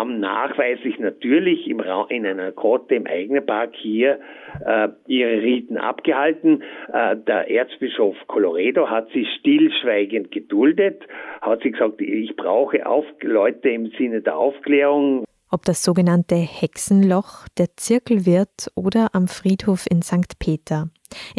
haben 0.00 0.18
nachweislich 0.18 0.98
natürlich 0.98 1.68
im 1.68 1.78
Ra 1.78 2.06
in 2.08 2.24
einer 2.24 2.52
Grotte 2.52 2.94
im 2.94 3.06
eigenen 3.06 3.44
Park 3.44 3.74
hier 3.74 4.18
äh, 4.64 4.88
ihre 5.06 5.42
Riten 5.42 5.76
abgehalten. 5.76 6.62
Äh, 6.90 7.16
der 7.18 7.50
Erzbischof 7.50 8.16
Colorado 8.26 8.88
hat 8.88 9.08
sie 9.12 9.26
stillschweigend 9.38 10.30
geduldet, 10.30 11.02
hat 11.42 11.62
sie 11.62 11.72
gesagt, 11.72 12.00
ich 12.00 12.34
brauche 12.34 12.86
auf 12.86 13.04
Leute 13.20 13.68
im 13.68 13.90
Sinne 13.98 14.22
der 14.22 14.38
Aufklärung. 14.38 15.24
Ob 15.50 15.66
das 15.66 15.84
sogenannte 15.84 16.36
Hexenloch, 16.36 17.46
der 17.58 17.76
Zirkelwirt 17.76 18.70
oder 18.74 19.08
am 19.12 19.28
Friedhof 19.28 19.84
in 19.90 20.00
St. 20.00 20.38
Peter. 20.38 20.88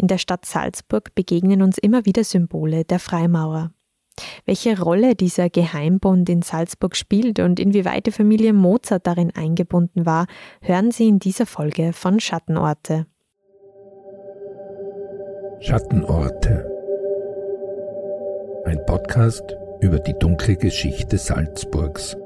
In 0.00 0.06
der 0.06 0.18
Stadt 0.18 0.44
Salzburg 0.44 1.14
begegnen 1.16 1.62
uns 1.62 1.78
immer 1.78 2.06
wieder 2.06 2.22
Symbole 2.22 2.84
der 2.84 3.00
Freimaurer. 3.00 3.72
Welche 4.44 4.80
Rolle 4.80 5.14
dieser 5.14 5.48
Geheimbund 5.50 6.28
in 6.28 6.42
Salzburg 6.42 6.96
spielt 6.96 7.38
und 7.38 7.58
inwieweit 7.58 8.06
die 8.06 8.12
Familie 8.12 8.52
Mozart 8.52 9.06
darin 9.06 9.32
eingebunden 9.34 10.06
war, 10.06 10.26
hören 10.60 10.90
Sie 10.90 11.08
in 11.08 11.18
dieser 11.18 11.46
Folge 11.46 11.92
von 11.92 12.20
Schattenorte. 12.20 13.06
Schattenorte. 15.60 16.68
Ein 18.64 18.84
Podcast 18.86 19.56
über 19.80 19.98
die 19.98 20.14
dunkle 20.18 20.56
Geschichte 20.56 21.18
Salzburgs. 21.18 22.16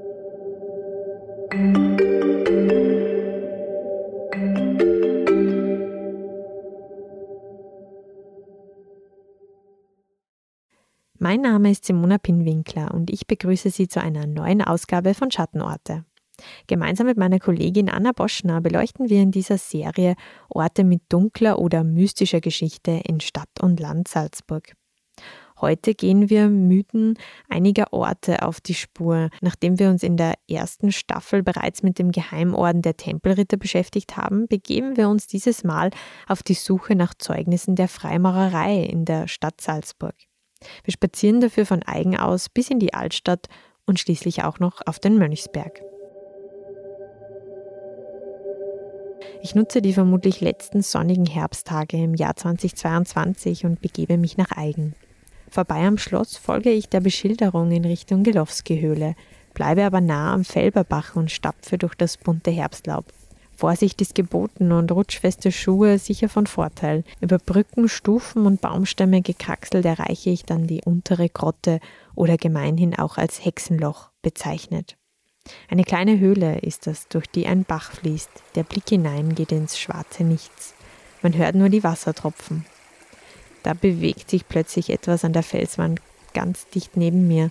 Mein 11.18 11.40
Name 11.40 11.70
ist 11.70 11.86
Simona 11.86 12.18
Pinwinkler 12.18 12.92
und 12.92 13.10
ich 13.10 13.26
begrüße 13.26 13.70
Sie 13.70 13.88
zu 13.88 14.02
einer 14.02 14.26
neuen 14.26 14.60
Ausgabe 14.60 15.14
von 15.14 15.30
Schattenorte. 15.30 16.04
Gemeinsam 16.66 17.06
mit 17.06 17.16
meiner 17.16 17.38
Kollegin 17.38 17.88
Anna 17.88 18.12
Boschner 18.12 18.60
beleuchten 18.60 19.08
wir 19.08 19.22
in 19.22 19.30
dieser 19.30 19.56
Serie 19.56 20.14
Orte 20.50 20.84
mit 20.84 21.00
dunkler 21.08 21.58
oder 21.58 21.84
mystischer 21.84 22.42
Geschichte 22.42 23.00
in 23.06 23.20
Stadt 23.20 23.48
und 23.62 23.80
Land 23.80 24.08
Salzburg. 24.08 24.74
Heute 25.58 25.94
gehen 25.94 26.28
wir 26.28 26.48
Mythen 26.48 27.18
einiger 27.48 27.94
Orte 27.94 28.42
auf 28.42 28.60
die 28.60 28.74
Spur. 28.74 29.30
Nachdem 29.40 29.78
wir 29.78 29.88
uns 29.88 30.02
in 30.02 30.18
der 30.18 30.34
ersten 30.50 30.92
Staffel 30.92 31.42
bereits 31.42 31.82
mit 31.82 31.98
dem 31.98 32.12
Geheimorden 32.12 32.82
der 32.82 32.98
Tempelritter 32.98 33.56
beschäftigt 33.56 34.18
haben, 34.18 34.48
begeben 34.48 34.98
wir 34.98 35.08
uns 35.08 35.26
dieses 35.26 35.64
Mal 35.64 35.88
auf 36.28 36.42
die 36.42 36.52
Suche 36.52 36.94
nach 36.94 37.14
Zeugnissen 37.14 37.74
der 37.74 37.88
Freimaurerei 37.88 38.82
in 38.82 39.06
der 39.06 39.28
Stadt 39.28 39.62
Salzburg. 39.62 40.14
Wir 40.84 40.92
spazieren 40.92 41.40
dafür 41.40 41.66
von 41.66 41.82
Eigen 41.82 42.16
aus 42.16 42.48
bis 42.48 42.70
in 42.70 42.78
die 42.78 42.94
Altstadt 42.94 43.48
und 43.86 44.00
schließlich 44.00 44.44
auch 44.44 44.58
noch 44.58 44.80
auf 44.86 44.98
den 44.98 45.18
Mönchsberg. 45.18 45.82
Ich 49.42 49.54
nutze 49.54 49.80
die 49.80 49.92
vermutlich 49.92 50.40
letzten 50.40 50.82
sonnigen 50.82 51.26
Herbsttage 51.26 51.96
im 51.96 52.14
Jahr 52.14 52.36
2022 52.36 53.64
und 53.64 53.80
begebe 53.80 54.18
mich 54.18 54.36
nach 54.36 54.56
Eigen. 54.56 54.94
Vorbei 55.50 55.86
am 55.86 55.98
Schloss 55.98 56.36
folge 56.36 56.70
ich 56.70 56.88
der 56.88 57.00
Beschilderung 57.00 57.70
in 57.70 57.84
Richtung 57.84 58.24
Gelowski-Höhle, 58.24 59.14
bleibe 59.54 59.84
aber 59.84 60.00
nah 60.00 60.34
am 60.34 60.44
Felberbach 60.44 61.16
und 61.16 61.30
stapfe 61.30 61.78
durch 61.78 61.94
das 61.94 62.16
bunte 62.16 62.50
Herbstlaub. 62.50 63.04
Vorsicht 63.56 64.00
ist 64.02 64.14
geboten 64.14 64.70
und 64.72 64.92
rutschfeste 64.92 65.50
Schuhe 65.50 65.98
sicher 65.98 66.28
von 66.28 66.46
Vorteil. 66.46 67.04
Über 67.20 67.38
Brücken, 67.38 67.88
Stufen 67.88 68.46
und 68.46 68.60
Baumstämme 68.60 69.22
gekraxelt 69.22 69.84
erreiche 69.84 70.30
ich 70.30 70.44
dann 70.44 70.66
die 70.66 70.82
untere 70.84 71.28
Grotte 71.28 71.80
oder 72.14 72.36
gemeinhin 72.36 72.98
auch 72.98 73.16
als 73.16 73.44
Hexenloch 73.44 74.10
bezeichnet. 74.22 74.96
Eine 75.68 75.84
kleine 75.84 76.18
Höhle 76.18 76.58
ist 76.58 76.86
das, 76.86 77.08
durch 77.08 77.26
die 77.26 77.46
ein 77.46 77.64
Bach 77.64 77.92
fließt. 77.92 78.30
Der 78.56 78.64
Blick 78.64 78.88
hinein 78.88 79.34
geht 79.34 79.52
ins 79.52 79.78
schwarze 79.78 80.24
Nichts. 80.24 80.74
Man 81.22 81.36
hört 81.36 81.54
nur 81.54 81.68
die 81.68 81.84
Wassertropfen. 81.84 82.66
Da 83.62 83.74
bewegt 83.74 84.30
sich 84.30 84.46
plötzlich 84.46 84.90
etwas 84.90 85.24
an 85.24 85.32
der 85.32 85.42
Felswand 85.42 86.00
ganz 86.34 86.68
dicht 86.68 86.96
neben 86.96 87.26
mir. 87.26 87.50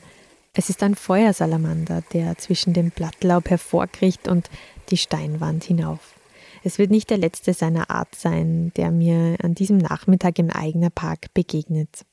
Es 0.53 0.69
ist 0.69 0.83
ein 0.83 0.95
Feuersalamander, 0.95 2.03
der 2.13 2.37
zwischen 2.37 2.73
dem 2.73 2.91
Blattlaub 2.91 3.49
hervorkriecht 3.49 4.29
und 4.29 4.49
die 4.90 4.97
Steinwand 4.97 5.63
hinauf. 5.63 6.16
Es 6.63 6.79
wird 6.79 6.90
nicht 6.90 7.09
der 7.09 7.18
letzte 7.18 7.53
seiner 7.53 7.91
Art 7.91 8.16
sein, 8.16 8.72
der 8.75 8.91
mir 8.91 9.38
an 9.44 9.53
diesem 9.53 9.78
Nachmittag 9.78 10.40
im 10.40 10.50
eigenen 10.50 10.91
Park 10.91 11.34
begegnet. 11.34 12.06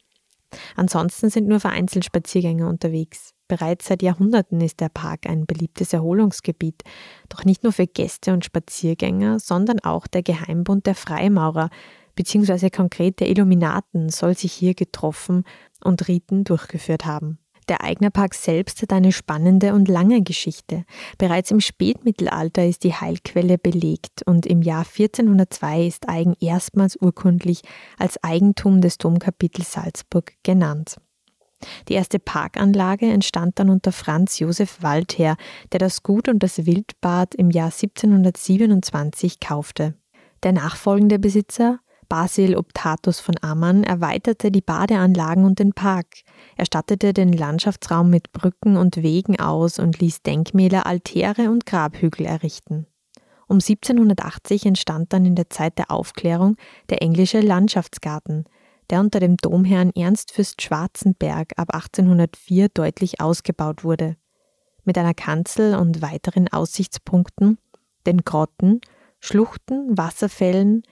Ansonsten 0.77 1.31
sind 1.31 1.49
nur 1.49 1.61
vereinzelt 1.61 2.05
Spaziergänger 2.05 2.69
unterwegs. 2.69 3.33
Bereits 3.49 3.87
seit 3.87 4.03
Jahrhunderten 4.03 4.61
ist 4.61 4.81
der 4.81 4.89
Park 4.89 5.27
ein 5.27 5.47
beliebtes 5.47 5.93
Erholungsgebiet, 5.93 6.83
doch 7.29 7.45
nicht 7.45 7.63
nur 7.63 7.73
für 7.73 7.87
Gäste 7.87 8.33
und 8.33 8.45
Spaziergänger, 8.45 9.41
sondern 9.41 9.81
auch 9.81 10.07
der 10.07 10.23
Geheimbund 10.23 10.87
der 10.87 10.95
Freimaurer 10.95 11.71
bzw. 12.15 12.71
konkrete 12.71 13.25
Illuminaten 13.25 14.09
soll 14.11 14.37
sich 14.37 14.53
hier 14.53 14.75
getroffen 14.75 15.45
und 15.83 16.09
Riten 16.09 16.45
durchgeführt 16.45 17.05
haben. 17.05 17.39
Der 17.69 17.83
Eignerpark 17.83 18.35
selbst 18.35 18.83
hat 18.83 18.93
eine 18.93 19.13
spannende 19.13 19.75
und 19.75 19.89
lange 19.89 20.23
Geschichte. 20.23 20.85
Bereits 21.19 21.51
im 21.51 21.61
Spätmittelalter 21.61 22.67
ist 22.67 22.85
die 22.85 22.95
Heilquelle 22.95 23.59
belegt 23.59 24.23
und 24.27 24.47
im 24.47 24.63
Jahr 24.63 24.85
1402 24.85 25.87
ist 25.87 26.09
Eigen 26.09 26.35
erstmals 26.41 26.97
urkundlich 27.01 27.63
als 27.99 28.23
Eigentum 28.23 28.81
des 28.81 28.99
Domkapitels 28.99 29.73
Salzburg 29.73 30.33
genannt. 30.43 30.97
Die 31.89 31.95
erste 31.95 32.19
Parkanlage 32.19 33.07
entstand 33.07 33.59
dann 33.59 33.71
unter 33.71 33.93
Franz 33.93 34.39
Josef 34.41 34.83
Waldherr, 34.83 35.37
der 35.71 35.79
das 35.79 36.03
Gut 36.03 36.29
und 36.29 36.43
das 36.43 36.67
Wildbad 36.67 37.35
im 37.35 37.51
Jahr 37.51 37.71
1727 37.73 39.39
kaufte. 39.39 39.95
Der 40.43 40.53
nachfolgende 40.53 41.21
Besitzer, 41.21 41.79
Basil 42.13 42.57
Optatus 42.57 43.21
von 43.21 43.37
Ammann 43.41 43.85
erweiterte 43.85 44.51
die 44.51 44.61
Badeanlagen 44.61 45.47
und 45.47 45.59
den 45.59 45.73
Park. 45.73 46.09
Er 46.59 46.67
stattete 46.67 47.15
den 47.15 47.33
Landschaftsraum 47.33 48.11
mit 48.11 48.33
Brücken 48.35 48.77
und 48.77 49.03
Wegen 49.03 49.41
aus 49.41 49.79
und 49.79 49.99
ließ 49.99 50.21
Denkmäler, 50.21 50.85
Altäre 50.85 51.49
und 51.49 51.65
Grabhügel 51.65 52.27
errichten. 52.27 52.87
Um 53.49 53.61
1780 53.61 54.67
entstand 54.67 55.15
dann 55.15 55.25
in 55.25 55.37
der 55.37 55.49
Zeit 55.49 55.79
der 55.79 55.91
Aufklärung 55.91 56.57
der 56.91 57.01
englische 57.01 57.41
Landschaftsgarten, 57.41 58.45
der 58.91 59.01
unter 59.01 59.19
dem 59.19 59.39
Domherrn 59.39 59.91
Ernst 59.97 60.33
Fürst 60.33 60.61
Schwarzenberg 60.61 61.55
ab 61.57 61.73
1804 61.73 62.69
deutlich 62.75 63.23
ausgebaut 63.23 63.85
wurde. 63.85 64.17
Mit 64.85 64.99
einer 64.99 65.15
Kanzel 65.15 65.77
und 65.77 66.03
weiteren 66.03 66.49
Aussichtspunkten, 66.49 67.57
den 68.05 68.19
Grotten, 68.19 68.83
Schluchten, 69.19 69.97
Wasserfällen, 69.97 70.83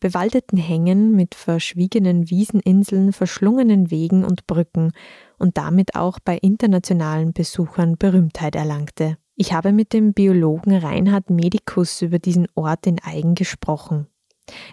bewaldeten 0.00 0.56
Hängen 0.56 1.16
mit 1.16 1.34
verschwiegenen 1.34 2.30
Wieseninseln, 2.30 3.12
verschlungenen 3.12 3.90
Wegen 3.90 4.24
und 4.24 4.46
Brücken 4.46 4.92
und 5.38 5.56
damit 5.56 5.94
auch 5.94 6.18
bei 6.20 6.36
internationalen 6.38 7.32
Besuchern 7.32 7.96
Berühmtheit 7.96 8.54
erlangte. 8.54 9.16
Ich 9.36 9.52
habe 9.52 9.72
mit 9.72 9.92
dem 9.92 10.14
Biologen 10.14 10.76
Reinhard 10.76 11.30
Medikus 11.30 12.02
über 12.02 12.18
diesen 12.18 12.48
Ort 12.54 12.86
in 12.86 13.00
Eigen 13.02 13.34
gesprochen. 13.34 14.08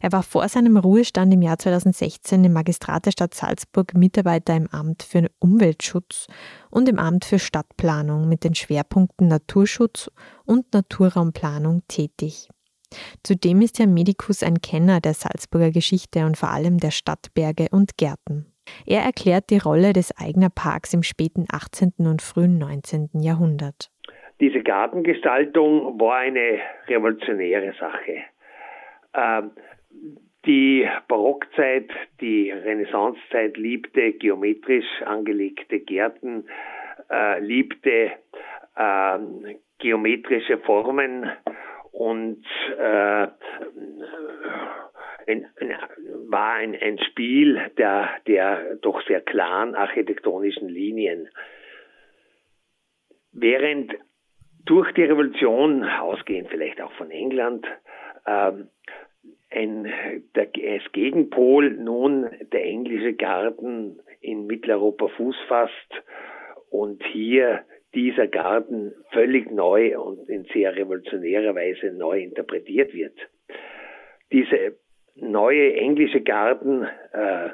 Er 0.01 0.11
war 0.11 0.23
vor 0.23 0.47
seinem 0.49 0.77
Ruhestand 0.77 1.33
im 1.33 1.41
Jahr 1.41 1.59
2016 1.59 2.43
im 2.43 2.53
Magistrat 2.53 3.05
der 3.05 3.11
Stadt 3.11 3.33
Salzburg 3.33 3.93
Mitarbeiter 3.93 4.55
im 4.55 4.67
Amt 4.67 5.03
für 5.03 5.29
Umweltschutz 5.39 6.27
und 6.69 6.89
im 6.89 6.99
Amt 6.99 7.25
für 7.25 7.39
Stadtplanung 7.39 8.27
mit 8.27 8.43
den 8.43 8.55
Schwerpunkten 8.55 9.27
Naturschutz 9.27 10.09
und 10.45 10.73
Naturraumplanung 10.73 11.83
tätig. 11.87 12.49
Zudem 13.23 13.61
ist 13.61 13.79
Herr 13.79 13.87
Medikus 13.87 14.43
ein 14.43 14.61
Kenner 14.61 14.99
der 14.99 15.13
Salzburger 15.13 15.71
Geschichte 15.71 16.25
und 16.25 16.37
vor 16.37 16.49
allem 16.49 16.77
der 16.79 16.91
Stadtberge 16.91 17.67
und 17.71 17.97
Gärten. 17.97 18.45
Er 18.85 19.01
erklärt 19.01 19.49
die 19.49 19.57
Rolle 19.57 19.93
des 19.93 20.13
Eigner 20.17 20.49
Parks 20.49 20.93
im 20.93 21.03
späten 21.03 21.45
18. 21.51 21.93
und 21.99 22.21
frühen 22.21 22.57
19. 22.57 23.09
Jahrhundert. 23.21 23.89
Diese 24.39 24.61
Gartengestaltung 24.61 25.99
war 25.99 26.17
eine 26.17 26.59
revolutionäre 26.87 27.73
Sache. 27.79 28.23
Ähm, 29.13 29.51
die 30.45 30.87
Barockzeit, 31.07 31.89
die 32.21 32.51
Renaissancezeit 32.51 33.57
liebte 33.57 34.13
geometrisch 34.13 34.85
angelegte 35.05 35.79
Gärten, 35.79 36.45
äh, 37.09 37.39
liebte 37.39 38.11
äh, 38.75 39.17
geometrische 39.79 40.57
Formen 40.59 41.31
und 41.95 42.43
äh, 42.77 43.27
ein, 45.27 45.47
ein, 45.59 45.75
war 46.27 46.55
ein, 46.55 46.75
ein 46.75 46.99
Spiel 46.99 47.71
der, 47.77 48.09
der 48.27 48.75
doch 48.81 49.01
sehr 49.07 49.21
klaren 49.21 49.75
architektonischen 49.75 50.67
Linien. 50.67 51.29
Während 53.31 53.93
durch 54.65 54.91
die 54.93 55.03
Revolution, 55.03 55.85
ausgehend 55.85 56.49
vielleicht 56.49 56.81
auch 56.81 56.91
von 56.93 57.11
England, 57.11 57.65
ähm, 58.27 58.69
ein, 59.49 59.91
der, 60.35 60.49
als 60.73 60.91
Gegenpol 60.91 61.71
nun 61.71 62.29
der 62.51 62.65
englische 62.65 63.13
Garten 63.13 64.01
in 64.19 64.47
Mitteleuropa 64.47 65.07
Fuß 65.07 65.37
fasst 65.47 66.03
und 66.69 67.01
hier 67.05 67.63
dieser 67.95 68.27
Garten 68.27 68.93
völlig 69.11 69.49
neu 69.49 69.97
und 69.99 70.29
in 70.29 70.45
sehr 70.53 70.75
revolutionärer 70.75 71.55
Weise 71.55 71.91
neu 71.93 72.21
interpretiert 72.21 72.93
wird. 72.93 73.17
Diese 74.31 74.77
neue 75.15 75.75
englische 75.75 76.21
Garten 76.21 76.85
äh, 77.13 77.49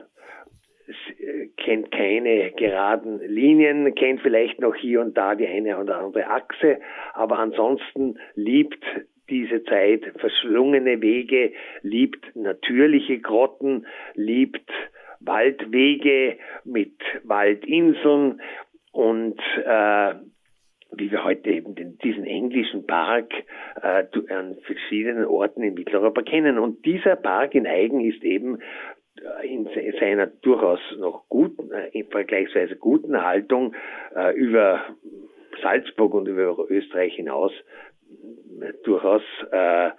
kennt 1.57 1.91
keine 1.91 2.51
geraden 2.51 3.19
Linien, 3.25 3.93
kennt 3.95 4.21
vielleicht 4.21 4.59
noch 4.59 4.75
hier 4.75 5.01
und 5.01 5.15
da 5.15 5.35
die 5.35 5.47
eine 5.47 5.77
oder 5.77 5.99
andere 5.99 6.27
Achse, 6.27 6.79
aber 7.13 7.39
ansonsten 7.39 8.17
liebt 8.35 8.83
diese 9.29 9.63
Zeit 9.63 10.03
verschlungene 10.17 11.01
Wege, 11.01 11.53
liebt 11.83 12.35
natürliche 12.35 13.19
Grotten, 13.19 13.85
liebt 14.15 14.69
Waldwege 15.21 16.37
mit 16.65 16.97
Waldinseln 17.23 18.41
und 18.91 19.39
äh, 19.65 20.13
wie 20.93 21.11
wir 21.11 21.23
heute 21.23 21.49
eben 21.49 21.75
den, 21.75 21.97
diesen 21.99 22.25
englischen 22.25 22.85
Park 22.85 23.31
äh, 23.81 24.03
an 24.29 24.57
verschiedenen 24.65 25.25
Orten 25.25 25.63
in 25.63 25.73
Mitteleuropa 25.73 26.21
kennen. 26.21 26.59
Und 26.59 26.85
dieser 26.85 27.15
Park 27.15 27.55
in 27.55 27.65
Eigen 27.65 28.01
ist 28.01 28.23
eben 28.23 28.59
äh, 29.39 29.47
in 29.47 29.69
seiner 29.99 30.27
durchaus 30.27 30.79
noch 30.97 31.23
guten, 31.29 31.71
äh, 31.71 32.03
vergleichsweise 32.03 32.75
guten 32.75 33.21
Haltung 33.23 33.73
äh, 34.15 34.35
über 34.35 34.81
Salzburg 35.61 36.13
und 36.13 36.27
über 36.27 36.57
Österreich 36.69 37.15
hinaus 37.15 37.51
äh, 38.59 38.73
durchaus 38.83 39.23
äh, 39.51 39.87
äh, 39.87 39.91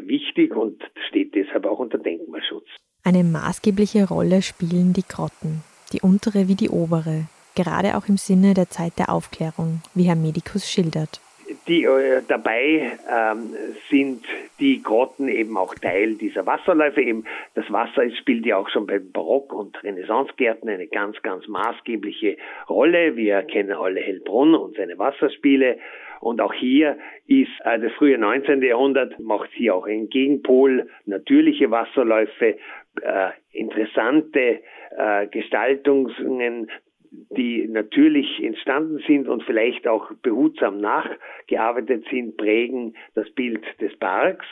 wichtig 0.00 0.54
und 0.56 0.82
steht 1.08 1.34
deshalb 1.34 1.66
auch 1.66 1.78
unter 1.78 1.98
Denkmalschutz. 1.98 2.66
Eine 3.04 3.22
maßgebliche 3.22 4.08
Rolle 4.08 4.42
spielen 4.42 4.92
die 4.92 5.06
Grotten, 5.08 5.62
die 5.92 6.00
untere 6.00 6.48
wie 6.48 6.56
die 6.56 6.70
obere, 6.70 7.28
gerade 7.56 7.96
auch 7.96 8.08
im 8.08 8.16
Sinne 8.16 8.54
der 8.54 8.70
Zeit 8.70 8.98
der 8.98 9.10
Aufklärung, 9.10 9.82
wie 9.94 10.04
Herr 10.04 10.14
Medikus 10.16 10.70
schildert. 10.70 11.20
Die, 11.68 11.84
äh, 11.84 12.22
dabei 12.26 12.92
ähm, 13.08 13.54
sind 13.90 14.24
die 14.58 14.82
Grotten 14.82 15.28
eben 15.28 15.56
auch 15.56 15.74
Teil 15.74 16.14
dieser 16.14 16.44
Wasserläufe. 16.46 17.00
Eben 17.00 17.24
das 17.54 17.70
Wasser 17.70 18.08
spielt 18.20 18.46
ja 18.46 18.56
auch 18.56 18.68
schon 18.68 18.86
bei 18.86 18.98
Barock- 18.98 19.52
und 19.52 19.82
Renaissancegärten 19.82 20.68
eine 20.68 20.86
ganz, 20.86 21.20
ganz 21.22 21.46
maßgebliche 21.46 22.36
Rolle. 22.68 23.16
Wir 23.16 23.42
kennen 23.42 23.72
alle 23.72 24.00
Hellbrunn 24.00 24.54
und 24.54 24.76
seine 24.76 24.98
Wasserspiele. 24.98 25.78
Und 26.20 26.40
auch 26.40 26.52
hier 26.52 26.98
ist 27.26 27.50
äh, 27.64 27.78
das 27.78 27.92
frühe 27.92 28.18
19. 28.18 28.62
Jahrhundert, 28.62 29.18
macht 29.20 29.50
hier 29.52 29.74
auch 29.74 29.86
einen 29.86 30.08
Gegenpol, 30.08 30.88
natürliche 31.04 31.70
Wasserläufe, 31.70 32.56
äh, 33.02 33.30
interessante 33.52 34.60
äh, 34.96 35.26
Gestaltungen 35.28 36.70
die 37.10 37.66
natürlich 37.68 38.42
entstanden 38.42 39.02
sind 39.06 39.28
und 39.28 39.42
vielleicht 39.44 39.86
auch 39.86 40.10
behutsam 40.22 40.80
nachgearbeitet 40.80 42.04
sind, 42.10 42.36
prägen 42.36 42.96
das 43.14 43.30
Bild 43.30 43.64
des 43.80 43.96
Parks. 43.98 44.46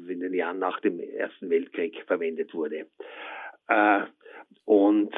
in 0.08 0.20
den 0.20 0.32
Jahren 0.32 0.60
nach 0.60 0.80
dem 0.80 0.98
Ersten 0.98 1.50
Weltkrieg 1.50 2.02
verwendet 2.06 2.54
wurde. 2.54 2.86
Äh, 3.68 4.00
und 4.64 5.12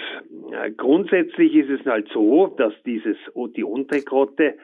äh, 0.51 0.73
grundsätzlich 0.73 1.55
ist 1.55 1.71
es 1.71 1.87
halt 1.87 2.09
so, 2.13 2.49
dass 2.49 2.73
dieses 2.85 3.17
die 3.55 3.63
Untergrotte 3.63 4.55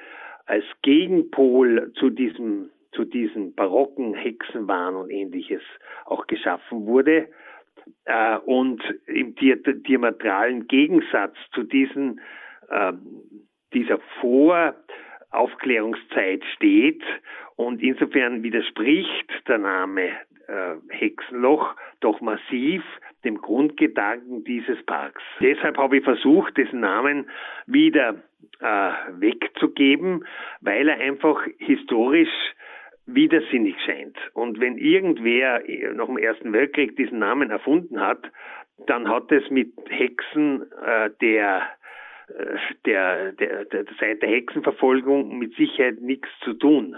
als 0.47 0.65
Gegenpol 0.83 1.93
zu 1.95 2.11
diesem 2.11 2.71
zu 2.91 3.05
diesen 3.05 3.55
barocken 3.55 4.15
Hexenwahn 4.15 4.97
und 4.97 5.11
ähnliches 5.11 5.63
auch 6.07 6.27
geschaffen 6.27 6.87
wurde 6.87 7.29
äh, 8.05 8.37
und 8.39 8.83
im 9.07 9.35
diametralen 9.35 10.69
Gegensatz 10.69 11.35
zu 11.53 11.63
diesen, 11.63 12.21
äh, 12.69 12.93
dieser 13.73 13.99
Voraufklärungszeit 14.21 16.45
steht 16.55 17.03
und 17.57 17.83
insofern 17.83 18.43
widerspricht 18.43 19.31
der 19.49 19.57
Name 19.59 20.11
äh, 20.49 20.75
Hexenloch 20.91 21.75
doch 22.01 22.21
massiv 22.21 22.83
dem 23.25 23.41
Grundgedanken 23.41 24.45
dieses 24.45 24.81
Parks. 24.87 25.23
Deshalb 25.41 25.79
habe 25.79 25.99
ich 25.99 26.05
versucht, 26.05 26.57
diesen 26.57 26.81
Namen 26.81 27.29
wieder 27.67 28.23
äh, 28.61 28.93
wegzugeben, 29.19 30.25
weil 30.61 30.89
er 30.89 31.01
einfach 31.01 31.41
historisch 31.59 32.31
widersinnig 33.07 33.77
scheint. 33.85 34.17
Und 34.35 34.61
wenn 34.61 34.79
irgendwer 34.79 35.63
nach 35.95 36.07
dem 36.07 36.19
Ersten 36.19 36.53
Weltkrieg 36.53 36.97
diesen 36.97 37.21
Namen 37.21 37.51
erfunden 37.51 38.01
hat, 38.01 38.31
dann 38.87 39.09
hat 39.09 39.33
es 39.33 39.49
mit 39.51 39.73
Hexen 39.89 40.67
äh, 40.85 41.11
der, 41.21 41.63
äh, 42.29 42.57
der, 42.85 43.33
der, 43.33 43.65
der, 43.65 43.85
der 44.15 44.29
Hexenverfolgung 44.29 45.39
mit 45.39 45.55
Sicherheit 45.55 46.01
nichts 46.01 46.29
zu 46.43 46.53
tun. 46.55 46.97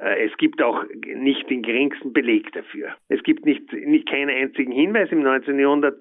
Äh, 0.00 0.26
es 0.26 0.36
gibt 0.36 0.62
auch 0.62 0.84
nicht 1.04 1.48
den 1.50 1.62
geringsten 1.62 2.12
Beleg 2.12 2.52
dafür. 2.52 2.94
Es 3.08 3.22
gibt 3.22 3.44
nicht, 3.44 3.72
nicht 3.72 4.08
keinen 4.08 4.30
einzigen 4.30 4.72
Hinweis 4.72 5.10
im 5.10 5.22
19. 5.22 5.58
Jahrhundert, 5.58 5.98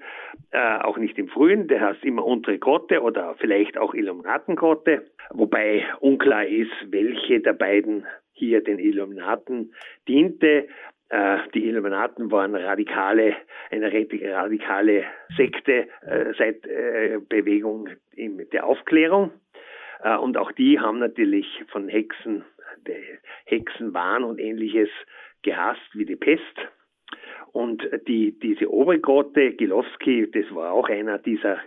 äh, 0.51 0.77
auch 0.79 0.97
nicht 0.97 1.17
im 1.17 1.27
frühen, 1.29 1.67
der 1.67 1.81
heißt 1.81 2.03
immer 2.05 2.25
untere 2.25 2.59
Grotte 2.59 3.01
oder 3.01 3.35
vielleicht 3.39 3.77
auch 3.77 3.93
Illuminatengrotte, 3.93 5.05
wobei 5.31 5.85
unklar 5.99 6.45
ist, 6.45 6.71
welche 6.89 7.39
der 7.39 7.53
beiden 7.53 8.05
hier 8.37 8.63
den 8.63 8.79
Illuminaten 8.79 9.73
diente. 10.07 10.67
Äh, 11.09 11.37
die 11.53 11.65
Illuminaten 11.67 12.31
waren 12.31 12.55
radikale, 12.55 13.35
eine 13.71 13.91
radikale 13.91 15.03
Sekte 15.35 15.87
äh, 16.01 16.33
seit 16.37 16.65
äh, 16.65 17.19
Bewegung 17.27 17.89
der 18.15 18.65
Aufklärung. 18.65 19.31
Und 20.21 20.37
auch 20.37 20.51
die 20.51 20.79
haben 20.79 20.99
natürlich 20.99 21.47
von 21.69 21.87
Hexen, 21.87 22.43
Hexenwahn 23.45 24.23
und 24.23 24.39
ähnliches 24.39 24.89
gehasst 25.41 25.89
wie 25.93 26.05
die 26.05 26.15
Pest. 26.15 26.43
Und 27.51 27.81
die, 28.07 28.37
diese 28.39 28.71
Obergrotte, 28.71 29.53
Gilowski, 29.53 30.29
das 30.31 30.45
war 30.53 30.71
auch 30.71 30.87
einer 30.89 31.17
dieser 31.17 31.59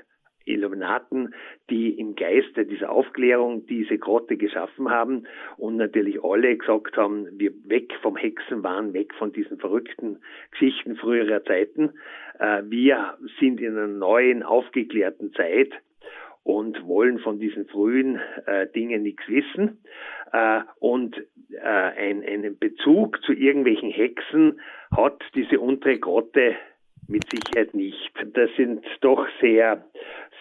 Illuminaten, 0.45 1.35
die 1.69 1.91
im 1.99 2.15
Geiste 2.15 2.67
dieser 2.67 2.91
Aufklärung 2.91 3.67
diese 3.67 3.99
Grotte 3.99 4.37
geschaffen 4.37 4.91
haben 4.91 5.25
und 5.57 5.77
natürlich 5.77 6.23
alle 6.25 6.57
gesagt 6.57 6.97
haben, 6.97 7.27
wir 7.39 7.53
weg 7.65 7.93
vom 8.03 8.17
Hexenwahn, 8.17 8.93
weg 8.93 9.15
von 9.15 9.33
diesen 9.33 9.59
verrückten 9.59 10.19
Geschichten 10.51 10.97
früherer 10.97 11.45
Zeiten. 11.45 11.91
Äh, 12.39 12.63
wir 12.65 13.19
sind 13.39 13.61
in 13.61 13.77
einer 13.77 13.87
neuen, 13.87 14.43
aufgeklärten 14.43 15.33
Zeit 15.35 15.73
und 16.43 16.87
wollen 16.87 17.19
von 17.19 17.39
diesen 17.39 17.67
frühen 17.67 18.21
äh, 18.47 18.67
Dingen 18.69 19.03
nichts 19.03 19.23
wissen. 19.29 19.83
Äh, 20.33 20.61
und 20.79 21.17
äh, 21.51 21.59
ein, 21.61 22.25
einen 22.25 22.59
Bezug 22.59 23.23
zu 23.23 23.33
irgendwelchen 23.33 23.91
Hexen 23.91 24.61
hat 24.91 25.23
diese 25.35 25.61
untere 25.61 25.99
Grotte 25.99 26.57
mit 27.11 27.25
Sicherheit 27.31 27.75
nicht. 27.75 28.13
Das 28.35 28.51
sind 28.57 28.85
doch 29.01 29.27
sehr, 29.41 29.85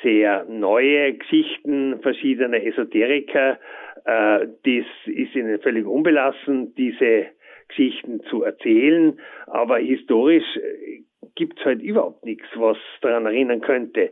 sehr 0.03 0.45
neue 0.45 1.13
Geschichten 1.13 1.99
verschiedener 2.01 2.63
Esoteriker. 2.63 3.59
Äh, 4.05 4.47
das 4.63 4.85
ist 5.05 5.35
ihnen 5.35 5.59
völlig 5.59 5.85
unbelassen, 5.85 6.73
diese 6.75 7.27
Geschichten 7.67 8.21
zu 8.29 8.43
erzählen. 8.43 9.19
Aber 9.47 9.79
historisch 9.79 10.57
äh, 10.57 11.01
gibt 11.35 11.59
es 11.59 11.65
halt 11.65 11.81
überhaupt 11.81 12.25
nichts, 12.25 12.47
was 12.55 12.77
daran 13.01 13.25
erinnern 13.25 13.61
könnte. 13.61 14.11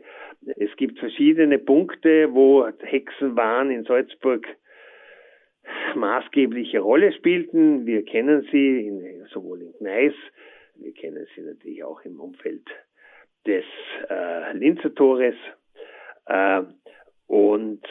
Es 0.56 0.74
gibt 0.76 0.98
verschiedene 0.98 1.58
Punkte, 1.58 2.32
wo 2.32 2.66
Hexenwahn 2.80 3.70
in 3.70 3.84
Salzburg 3.84 4.46
maßgebliche 5.94 6.80
Rolle 6.80 7.12
spielten. 7.12 7.86
Wir 7.86 8.04
kennen 8.04 8.46
sie 8.50 8.86
in, 8.86 9.26
sowohl 9.32 9.62
in 9.62 9.72
Gneis, 9.78 10.14
wir 10.78 10.92
kennen 10.92 11.26
sie 11.34 11.42
natürlich 11.42 11.84
auch 11.84 12.00
im 12.02 12.20
Umfeld 12.20 12.66
des 13.46 13.64
äh, 14.08 14.52
Linzer 14.52 14.94
Tores 14.94 15.34
äh, 16.26 16.62
und 17.26 17.82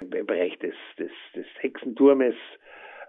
im 0.00 0.26
Bereich 0.26 0.58
des, 0.58 0.74
des, 0.98 1.10
des 1.34 1.46
Hexenturmes 1.60 2.34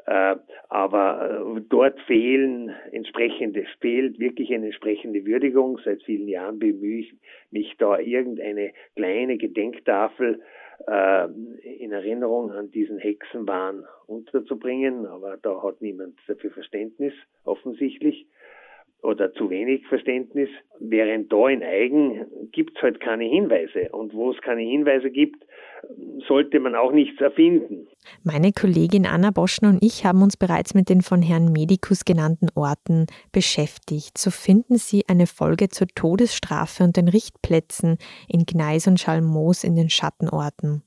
äh, 0.07 0.37
aber 0.69 1.57
äh, 1.57 1.61
dort 1.67 1.99
fehlen 2.01 2.73
entsprechende, 2.93 3.65
fehlt 3.81 4.17
wirklich 4.19 4.53
eine 4.53 4.67
entsprechende 4.67 5.25
Würdigung. 5.25 5.81
Seit 5.83 6.01
vielen 6.03 6.29
Jahren 6.29 6.59
bemühe 6.59 7.01
ich 7.01 7.13
mich 7.51 7.75
da 7.77 7.99
irgendeine 7.99 8.71
kleine 8.95 9.37
Gedenktafel 9.37 10.41
äh, 10.87 11.27
in 11.61 11.91
Erinnerung 11.91 12.51
an 12.51 12.71
diesen 12.71 12.97
Hexenwahn 12.99 13.83
unterzubringen, 14.05 15.05
aber 15.07 15.35
da 15.41 15.61
hat 15.61 15.81
niemand 15.81 16.17
dafür 16.25 16.51
Verständnis, 16.51 17.13
offensichtlich 17.43 18.27
oder 19.03 19.33
zu 19.33 19.49
wenig 19.49 19.85
Verständnis, 19.87 20.49
während 20.79 21.31
da 21.31 21.47
in 21.49 21.63
Eigen 21.63 22.25
gibt 22.51 22.77
es 22.77 22.81
halt 22.81 22.99
keine 22.99 23.25
Hinweise. 23.25 23.89
Und 23.91 24.13
wo 24.13 24.31
es 24.31 24.41
keine 24.41 24.61
Hinweise 24.61 25.11
gibt, 25.11 25.43
sollte 26.27 26.59
man 26.59 26.75
auch 26.75 26.91
nichts 26.91 27.21
erfinden. 27.21 27.87
Meine 28.23 28.51
Kollegin 28.51 29.05
Anna 29.05 29.31
Boschner 29.31 29.69
und 29.69 29.83
ich 29.83 30.05
haben 30.05 30.21
uns 30.21 30.35
bereits 30.35 30.73
mit 30.73 30.89
den 30.89 31.01
von 31.01 31.21
Herrn 31.21 31.51
Medikus 31.51 32.05
genannten 32.05 32.47
Orten 32.55 33.05
beschäftigt. 33.31 34.17
So 34.17 34.31
finden 34.31 34.77
Sie 34.77 35.03
eine 35.07 35.27
Folge 35.27 35.69
zur 35.69 35.87
Todesstrafe 35.87 36.83
und 36.83 36.97
den 36.97 37.07
Richtplätzen 37.07 37.97
in 38.27 38.45
Gneis 38.45 38.87
und 38.87 38.99
Schalmoos 38.99 39.63
in 39.63 39.75
den 39.75 39.89
Schattenorten 39.89 40.83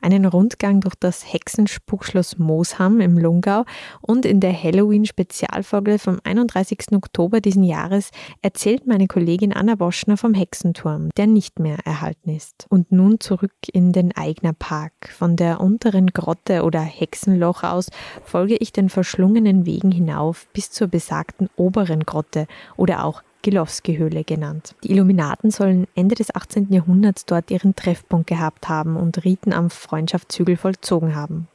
einen 0.00 0.24
Rundgang 0.24 0.80
durch 0.80 0.94
das 0.94 1.32
Hexenspuckschloss 1.32 2.38
Moosham 2.38 3.00
im 3.00 3.18
Lungau 3.18 3.64
und 4.00 4.24
in 4.24 4.40
der 4.40 4.52
Halloween-Spezialfolge 4.52 5.98
vom 5.98 6.18
31. 6.24 6.92
Oktober 6.92 7.40
diesen 7.40 7.64
Jahres 7.64 8.10
erzählt 8.42 8.86
meine 8.86 9.06
Kollegin 9.06 9.52
Anna 9.52 9.74
Boschner 9.74 10.16
vom 10.16 10.34
Hexenturm, 10.34 11.10
der 11.16 11.26
nicht 11.26 11.58
mehr 11.58 11.78
erhalten 11.84 12.30
ist. 12.30 12.66
Und 12.68 12.92
nun 12.92 13.20
zurück 13.20 13.52
in 13.72 13.92
den 13.92 14.16
Eigner 14.16 14.52
Park. 14.52 14.92
Von 15.10 15.36
der 15.36 15.60
unteren 15.60 16.08
Grotte 16.08 16.64
oder 16.64 16.80
Hexenloch 16.80 17.62
aus 17.62 17.90
folge 18.24 18.56
ich 18.56 18.72
den 18.72 18.88
verschlungenen 18.88 19.66
Wegen 19.66 19.90
hinauf 19.90 20.46
bis 20.52 20.70
zur 20.70 20.88
besagten 20.88 21.48
oberen 21.56 22.04
Grotte 22.04 22.46
oder 22.76 23.04
auch 23.04 23.22
Gilowski-Höhle 23.42 24.24
genannt. 24.24 24.74
Die 24.84 24.92
Illuminaten 24.92 25.50
sollen 25.50 25.86
Ende 25.94 26.14
des 26.14 26.34
18. 26.34 26.68
Jahrhunderts 26.70 27.24
dort 27.26 27.50
ihren 27.50 27.76
Treffpunkt 27.76 28.26
gehabt 28.26 28.68
haben 28.68 28.96
und 28.96 29.24
Riten 29.24 29.52
am 29.52 29.70
Freundschaftshügel 29.70 30.56
vollzogen 30.56 31.14
haben. 31.14 31.48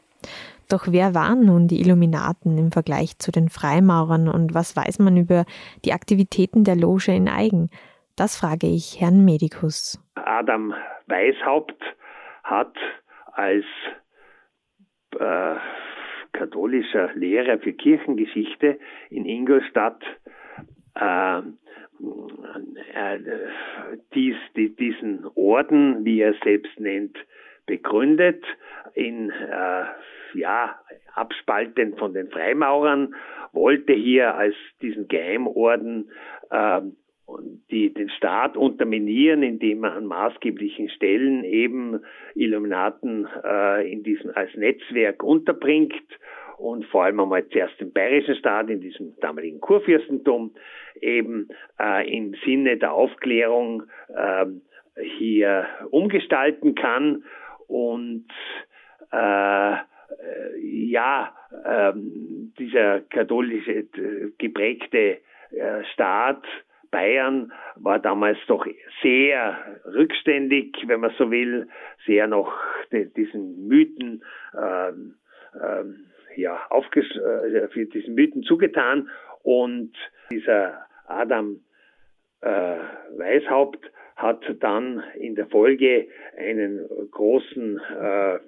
Doch 0.70 0.88
wer 0.90 1.14
waren 1.14 1.46
nun 1.46 1.68
die 1.68 1.82
Illuminaten 1.82 2.58
im 2.58 2.72
Vergleich 2.72 3.20
zu 3.20 3.32
den 3.32 3.50
Freimaurern 3.50 4.28
und 4.28 4.54
was 4.54 4.76
weiß 4.76 5.00
man 5.00 5.18
über 5.18 5.46
die 5.86 5.94
Aktivitäten 5.94 6.64
der 6.64 6.76
Loge 6.76 7.12
in 7.12 7.28
Eigen? 7.28 7.70
Das 8.16 8.38
frage 8.38 8.68
ich 8.68 9.02
Herrn 9.02 9.26
Medikus. 9.26 10.00
Adam 10.16 10.74
Weishaupt 11.08 11.82
hat 12.44 12.76
als 13.34 13.66
äh, 15.20 15.56
katholischer 16.32 17.14
Lehrer 17.16 17.60
für 17.60 17.74
Kirchengeschichte 17.74 18.80
in 19.10 19.26
Ingolstadt 19.26 20.02
äh, 20.96 21.42
äh, 22.94 23.20
dies, 24.14 24.36
die, 24.56 24.76
diesen 24.76 25.26
Orden, 25.36 26.06
wie 26.06 26.22
er 26.22 26.36
selbst 26.44 26.80
nennt, 26.80 27.18
begründet, 27.66 28.44
in 28.94 29.30
äh, 29.30 29.86
ja, 30.36 30.80
abspaltend 31.14 31.98
von 31.98 32.14
den 32.14 32.30
Freimaurern, 32.30 33.16
wollte 33.52 33.94
hier 33.94 34.36
als 34.36 34.56
diesen 34.82 35.08
Geheimorden 35.08 36.12
äh, 36.50 36.82
die, 37.72 37.94
den 37.94 38.10
Staat 38.10 38.58
unterminieren, 38.58 39.44
indem 39.44 39.84
er 39.84 39.94
an 39.94 40.06
maßgeblichen 40.06 40.90
Stellen 40.90 41.44
eben 41.44 42.02
Illuminaten 42.36 43.28
äh, 43.44 43.92
in 43.92 44.04
diesem 44.04 44.32
als 44.36 44.54
Netzwerk 44.56 45.24
unterbringt 45.24 46.04
und 46.58 46.86
vor 46.86 47.06
allem 47.06 47.20
einmal 47.20 47.48
zuerst 47.50 47.80
den 47.80 47.92
bayerischen 47.92 48.36
Staat 48.36 48.70
in 48.70 48.82
diesem 48.82 49.16
damaligen 49.20 49.60
Kurfürstentum 49.60 50.54
eben 51.02 51.48
äh, 51.80 52.16
im 52.16 52.36
Sinne 52.46 52.78
der 52.78 52.94
Aufklärung 52.94 53.84
äh, 54.14 54.46
hier 55.18 55.66
umgestalten 55.90 56.76
kann 56.76 57.24
und 57.68 58.28
äh, 59.12 59.76
ja, 60.62 61.34
äh, 61.66 61.94
dieser 62.60 63.02
katholische 63.02 63.72
äh, 63.72 64.32
geprägte 64.38 65.20
äh, 65.52 65.84
Staat 65.94 66.44
Bayern 66.94 67.52
war 67.76 67.98
damals 67.98 68.38
doch 68.46 68.68
sehr 69.02 69.58
rückständig, 69.86 70.78
wenn 70.86 71.00
man 71.00 71.12
so 71.18 71.32
will, 71.32 71.68
sehr 72.06 72.28
noch 72.28 72.54
diesen 72.92 73.68
Mythen 73.68 74.24
äh, 74.54 74.90
äh, 74.90 75.86
ja, 76.36 76.60
aufges 76.70 77.06
äh, 77.16 77.86
diesen 77.88 78.14
Mythen 78.14 78.44
zugetan. 78.44 79.10
Und 79.42 79.94
dieser 80.32 80.86
Adam 81.08 81.62
äh, 82.42 82.78
Weishaupt 83.18 83.92
hat 84.16 84.44
dann 84.60 85.04
in 85.16 85.34
der 85.34 85.48
Folge 85.48 86.08
einen 86.38 86.88
großen 87.10 87.80
äh, 87.80 88.40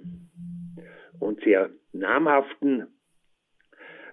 und 1.20 1.42
sehr 1.42 1.72
namhaften 1.94 2.88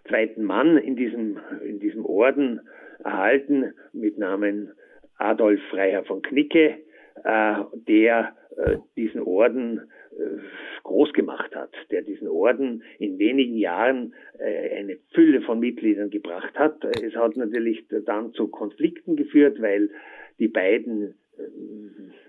zweiten 0.09 0.43
Mann 0.43 0.79
in 0.79 0.97
diesem, 0.97 1.39
in 1.63 1.81
diesem 1.81 2.07
Orden 2.07 2.61
erhalten 3.05 3.75
mit 3.93 4.19
Namen 4.19 4.73
Adolf 5.17 5.61
Freiherr 5.71 6.05
von 6.05 6.23
Knicke, 6.23 6.79
äh, 7.25 7.55
der 7.75 8.35
äh, 8.57 8.79
diesen 8.97 9.21
Orden 9.21 9.91
äh, 10.13 10.39
groß 10.83 11.13
gemacht 11.13 11.55
hat, 11.55 11.71
der 11.91 12.03
diesen 12.03 12.29
Orden 12.29 12.83
in 12.99 13.19
wenigen 13.19 13.57
Jahren 13.57 14.15
eine 14.41 14.99
Fülle 15.15 15.43
von 15.43 15.61
Mitgliedern 15.61 16.11
gebracht 16.11 16.59
hat. 16.59 16.85
Es 17.01 17.15
hat 17.15 17.37
natürlich 17.37 17.87
dann 18.05 18.33
zu 18.33 18.49
Konflikten 18.49 19.15
geführt, 19.15 19.63
weil 19.63 19.91
die 20.41 20.49
beiden 20.49 21.15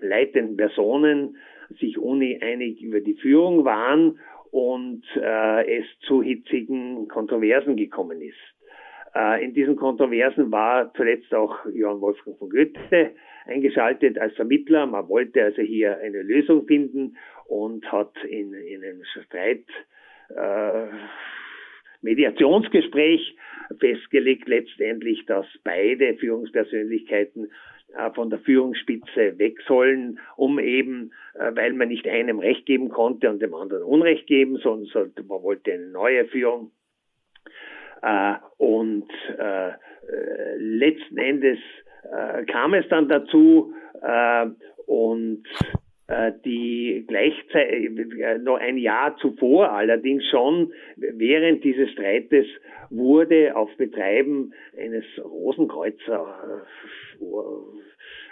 leitenden 0.00 0.56
Personen 0.56 1.36
sich 1.80 1.98
uneinig 1.98 2.80
über 2.80 3.00
die 3.00 3.14
Führung 3.14 3.64
waren 3.64 4.20
und 4.50 5.02
äh, 5.16 5.78
es 5.78 5.86
zu 6.06 6.22
hitzigen 6.22 7.08
Kontroversen 7.08 7.74
gekommen 7.74 8.22
ist. 8.22 8.53
Äh, 9.14 9.44
in 9.44 9.54
diesen 9.54 9.76
Kontroversen 9.76 10.50
war 10.50 10.92
zuletzt 10.94 11.32
auch 11.34 11.64
Johann 11.72 12.00
Wolfgang 12.00 12.36
von 12.38 12.50
Goethe 12.50 13.12
eingeschaltet 13.46 14.18
als 14.18 14.34
Vermittler. 14.34 14.86
Man 14.86 15.08
wollte 15.08 15.44
also 15.44 15.62
hier 15.62 15.98
eine 15.98 16.22
Lösung 16.22 16.66
finden 16.66 17.16
und 17.46 17.90
hat 17.92 18.12
in, 18.24 18.52
in 18.54 18.82
einem 18.82 19.04
Streit 19.04 19.64
äh, 20.34 20.86
Mediationsgespräch 22.02 23.36
festgelegt 23.78 24.48
letztendlich, 24.48 25.24
dass 25.26 25.46
beide 25.62 26.14
Führungspersönlichkeiten 26.16 27.50
äh, 27.96 28.10
von 28.10 28.30
der 28.30 28.40
Führungsspitze 28.40 29.38
weg 29.38 29.58
sollen, 29.66 30.18
um 30.36 30.58
eben, 30.58 31.12
äh, 31.34 31.54
weil 31.54 31.72
man 31.72 31.88
nicht 31.88 32.06
einem 32.08 32.40
Recht 32.40 32.66
geben 32.66 32.88
konnte 32.88 33.30
und 33.30 33.40
dem 33.40 33.54
anderen 33.54 33.84
Unrecht 33.84 34.26
geben, 34.26 34.58
sondern 34.58 35.10
man 35.28 35.42
wollte 35.42 35.72
eine 35.72 35.88
neue 35.88 36.24
Führung. 36.26 36.72
Äh, 38.04 38.34
und 38.58 39.08
letzten 40.58 41.16
Endes 41.16 41.58
kam 42.46 42.74
es 42.74 42.86
dann 42.88 43.08
dazu 43.08 43.72
und 44.86 45.42
äh, 46.06 46.32
die 46.44 47.02
gleichzeitig 47.08 47.98
äh, 48.20 48.36
noch 48.36 48.58
ein 48.58 48.76
Jahr 48.76 49.16
zuvor 49.16 49.72
allerdings 49.72 50.22
schon 50.28 50.70
während 50.96 51.64
dieses 51.64 51.90
Streites 51.92 52.46
wurde 52.90 53.56
auf 53.56 53.74
Betreiben 53.78 54.52
eines 54.78 55.04
Rosenkreuzer 55.18 56.66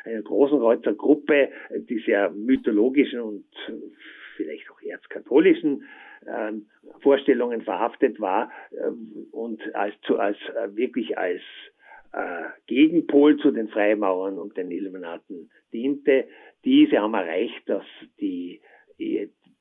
einer 0.04 0.22
großen 0.22 0.58
Gruppe, 0.98 1.48
die 1.88 2.00
sehr 2.00 2.30
mythologischen 2.30 3.20
und 3.20 3.44
vielleicht 4.36 4.70
auch 4.70 4.82
erzkatholischen 4.82 5.84
Vorstellungen 7.00 7.62
verhaftet 7.62 8.20
war 8.20 8.50
ähm, 8.72 9.26
und 9.32 9.60
als, 9.74 9.94
zu, 10.02 10.18
als 10.18 10.36
äh, 10.56 10.74
wirklich 10.76 11.18
als 11.18 11.40
äh, 12.12 12.44
Gegenpol 12.66 13.36
zu 13.38 13.50
den 13.50 13.68
Freimaurern 13.68 14.38
und 14.38 14.56
den 14.56 14.70
Illuminaten 14.70 15.50
diente. 15.72 16.26
Diese 16.64 17.00
haben 17.00 17.14
erreicht, 17.14 17.62
dass 17.66 17.84
die, 18.20 18.60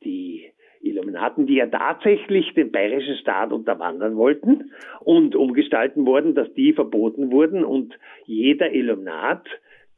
die 0.03 0.51
Illuminaten, 0.81 1.45
die 1.45 1.55
ja 1.55 1.67
tatsächlich 1.67 2.53
den 2.53 2.71
bayerischen 2.71 3.15
Staat 3.17 3.51
unterwandern 3.51 4.17
wollten 4.17 4.71
und 4.99 5.35
umgestalten 5.35 6.05
wurden, 6.05 6.35
dass 6.35 6.51
die 6.53 6.73
verboten 6.73 7.31
wurden 7.31 7.63
und 7.63 7.97
jeder 8.25 8.71
Illuminat, 8.71 9.47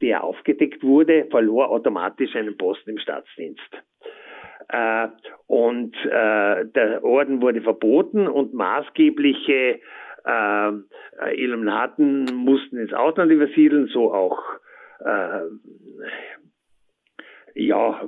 der 0.00 0.24
aufgedeckt 0.24 0.82
wurde, 0.82 1.26
verlor 1.30 1.70
automatisch 1.70 2.34
einen 2.36 2.56
Posten 2.56 2.90
im 2.90 2.98
Staatsdienst. 2.98 3.82
Äh, 4.68 5.08
und 5.46 5.94
äh, 6.04 6.66
der 6.66 7.04
Orden 7.04 7.42
wurde 7.42 7.60
verboten 7.60 8.26
und 8.26 8.54
maßgebliche 8.54 9.80
äh, 10.24 10.72
Illuminaten 11.34 12.24
mussten 12.34 12.78
ins 12.78 12.92
Ausland 12.92 13.30
übersiedeln, 13.30 13.88
so 13.88 14.12
auch 14.12 14.38
äh, 15.00 15.42
ja, 17.54 18.02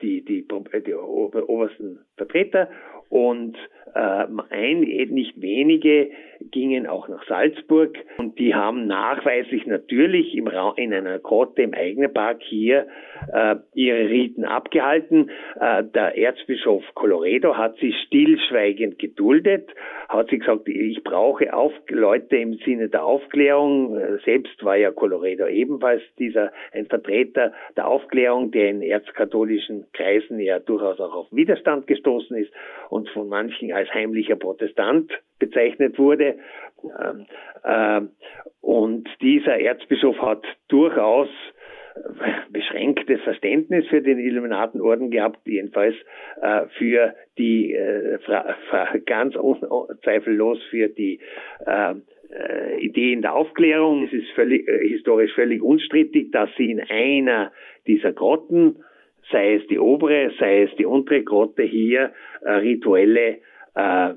die, 0.00 0.24
die, 0.24 0.46
die 0.48 0.94
obersten 0.94 1.98
Vertreter 2.16 2.70
und 3.08 3.56
äh, 3.94 4.26
ein, 4.50 4.80
nicht 4.80 5.40
wenige 5.40 6.10
gingen 6.50 6.86
auch 6.86 7.08
nach 7.08 7.26
Salzburg 7.26 7.98
und 8.18 8.38
die 8.38 8.54
haben 8.54 8.86
nachweislich 8.86 9.66
natürlich 9.66 10.36
im 10.36 10.46
Raum, 10.46 10.74
in 10.76 10.94
einer 10.94 11.18
Grotte 11.18 11.62
im 11.62 11.74
eigenen 11.74 12.12
Park 12.12 12.42
hier 12.42 12.86
äh, 13.32 13.56
ihre 13.74 14.08
Riten 14.08 14.44
abgehalten. 14.44 15.30
Äh, 15.60 15.84
der 15.84 16.16
Erzbischof 16.16 16.84
Colloredo 16.94 17.56
hat 17.56 17.76
sie 17.80 17.92
stillschweigend 18.06 18.98
geduldet, 18.98 19.68
hat 20.08 20.30
sie 20.30 20.38
gesagt, 20.38 20.68
ich 20.68 21.02
brauche 21.02 21.52
auf 21.52 21.72
Leute 21.88 22.36
im 22.36 22.54
Sinne 22.64 22.88
der 22.88 23.04
Aufklärung. 23.04 23.96
Äh, 23.96 24.18
selbst 24.24 24.64
war 24.64 24.76
ja 24.76 24.90
Colloredo 24.90 25.46
ebenfalls 25.46 26.02
dieser 26.18 26.52
ein 26.72 26.86
Vertreter 26.86 27.52
der 27.76 27.88
Aufklärung, 27.88 28.50
der 28.52 28.70
in 28.70 28.82
erzkatholischen 28.82 29.86
Kreisen 29.92 30.38
ja 30.38 30.58
durchaus 30.60 31.00
auch 31.00 31.14
auf 31.14 31.26
Widerstand 31.32 31.86
gestoßen 31.86 32.36
ist 32.36 32.52
und 32.90 32.97
von 33.06 33.28
manchen 33.28 33.72
als 33.72 33.92
heimlicher 33.92 34.36
Protestant 34.36 35.10
bezeichnet 35.38 35.98
wurde. 35.98 36.38
Ähm, 36.82 37.26
äh, 37.64 38.00
und 38.60 39.08
dieser 39.20 39.58
Erzbischof 39.60 40.20
hat 40.20 40.44
durchaus 40.68 41.28
beschränktes 42.50 43.20
Verständnis 43.22 43.86
für 43.88 44.02
den 44.02 44.18
Illuminatenorden 44.18 45.10
gehabt, 45.10 45.40
jedenfalls 45.46 45.94
äh, 46.40 46.66
für 46.78 47.14
die 47.36 47.74
äh, 47.74 48.18
ganz 49.06 49.34
zweifellos 50.02 50.62
für 50.70 50.88
die 50.88 51.20
äh, 51.66 51.94
äh, 52.30 52.80
Ideen 52.80 53.22
der 53.22 53.34
Aufklärung. 53.34 54.04
Es 54.06 54.12
ist 54.12 54.30
völlig, 54.34 54.68
äh, 54.68 54.88
historisch 54.88 55.32
völlig 55.34 55.62
unstrittig, 55.62 56.30
dass 56.32 56.50
sie 56.56 56.70
in 56.70 56.80
einer 56.80 57.52
dieser 57.86 58.12
Grotten, 58.12 58.84
sei 59.30 59.54
es 59.54 59.66
die 59.68 59.78
obere, 59.78 60.30
sei 60.38 60.62
es 60.62 60.70
die 60.76 60.86
untere 60.86 61.22
Grotte 61.22 61.62
hier, 61.62 62.12
äh, 62.42 62.50
rituelle 62.52 63.38
äh, 63.74 64.14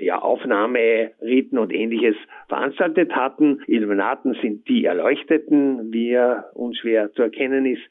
ja, 0.00 0.18
Aufnahmeriten 0.20 1.58
und 1.58 1.72
ähnliches 1.72 2.16
veranstaltet 2.48 3.14
hatten. 3.14 3.62
Illuminaten 3.66 4.36
sind 4.42 4.68
die 4.68 4.84
Erleuchteten, 4.84 5.92
wie 5.92 6.10
er 6.10 6.50
unschwer 6.54 7.12
zu 7.12 7.22
erkennen 7.22 7.66
ist. 7.66 7.82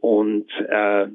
Und 0.00 0.50
äh, 0.68 1.08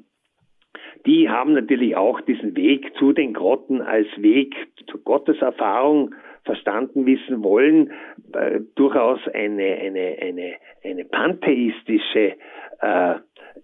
die 1.06 1.30
haben 1.30 1.54
natürlich 1.54 1.96
auch 1.96 2.22
diesen 2.22 2.56
Weg 2.56 2.94
zu 2.98 3.14
den 3.14 3.34
Grotten 3.34 3.82
als 3.82 4.08
Weg 4.18 4.56
zur 4.88 5.02
Gotteserfahrung 5.02 6.14
verstanden 6.44 7.06
wissen 7.06 7.44
wollen, 7.44 7.92
äh, 8.34 8.60
durchaus 8.76 9.20
eine, 9.34 9.76
eine, 9.76 10.18
eine, 10.22 10.56
eine 10.84 11.06
pantheistische 11.06 12.36
äh, 12.82 13.16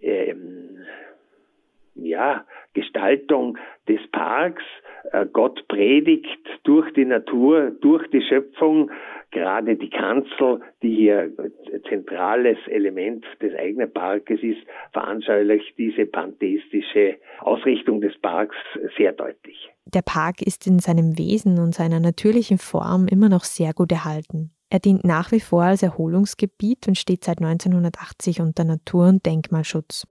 ähm, 0.01 0.77
ja, 1.95 2.45
Gestaltung 2.73 3.57
des 3.87 3.99
Parks. 4.11 4.63
Äh, 5.11 5.25
Gott 5.31 5.67
predigt 5.67 6.27
durch 6.63 6.91
die 6.93 7.05
Natur, 7.05 7.71
durch 7.81 8.07
die 8.11 8.21
Schöpfung. 8.21 8.91
Gerade 9.31 9.75
die 9.75 9.89
Kanzel, 9.89 10.61
die 10.81 10.95
hier 10.95 11.29
zentrales 11.89 12.57
Element 12.67 13.25
des 13.41 13.53
eigenen 13.55 13.91
Parkes 13.91 14.41
ist, 14.41 14.59
veranschaulicht 14.93 15.77
diese 15.77 16.05
pantheistische 16.05 17.17
Ausrichtung 17.39 17.99
des 17.99 18.17
Parks 18.21 18.55
sehr 18.97 19.11
deutlich. 19.11 19.69
Der 19.93 20.03
Park 20.03 20.41
ist 20.41 20.67
in 20.67 20.79
seinem 20.79 21.17
Wesen 21.17 21.59
und 21.59 21.75
seiner 21.75 21.99
natürlichen 21.99 22.57
Form 22.57 23.07
immer 23.09 23.27
noch 23.27 23.43
sehr 23.43 23.73
gut 23.73 23.91
erhalten. 23.91 24.51
Er 24.69 24.79
dient 24.79 25.03
nach 25.03 25.31
wie 25.31 25.39
vor 25.39 25.63
als 25.63 25.83
Erholungsgebiet 25.83 26.87
und 26.87 26.97
steht 26.97 27.23
seit 27.23 27.39
1980 27.39 28.41
unter 28.41 28.63
Natur- 28.63 29.09
und 29.09 29.25
Denkmalschutz. 29.25 30.07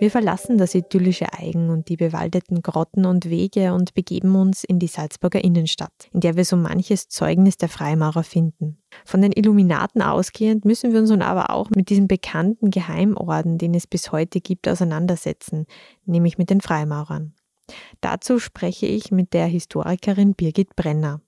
Wir 0.00 0.12
verlassen 0.12 0.58
das 0.58 0.76
idyllische 0.76 1.32
Eigen 1.32 1.70
und 1.70 1.88
die 1.88 1.96
bewaldeten 1.96 2.62
Grotten 2.62 3.04
und 3.04 3.28
Wege 3.28 3.72
und 3.72 3.94
begeben 3.94 4.36
uns 4.36 4.62
in 4.62 4.78
die 4.78 4.86
Salzburger 4.86 5.42
Innenstadt, 5.42 6.08
in 6.12 6.20
der 6.20 6.36
wir 6.36 6.44
so 6.44 6.56
manches 6.56 7.08
Zeugnis 7.08 7.56
der 7.56 7.68
Freimaurer 7.68 8.22
finden. 8.22 8.78
Von 9.04 9.22
den 9.22 9.32
Illuminaten 9.32 10.00
ausgehend 10.00 10.64
müssen 10.64 10.92
wir 10.92 11.00
uns 11.00 11.10
nun 11.10 11.22
aber 11.22 11.50
auch 11.50 11.70
mit 11.70 11.90
diesem 11.90 12.06
bekannten 12.06 12.70
Geheimorden, 12.70 13.58
den 13.58 13.74
es 13.74 13.88
bis 13.88 14.12
heute 14.12 14.40
gibt, 14.40 14.68
auseinandersetzen, 14.68 15.66
nämlich 16.04 16.38
mit 16.38 16.50
den 16.50 16.60
Freimaurern. 16.60 17.34
Dazu 18.00 18.38
spreche 18.38 18.86
ich 18.86 19.10
mit 19.10 19.34
der 19.34 19.46
Historikerin 19.46 20.34
Birgit 20.34 20.76
Brenner. 20.76 21.20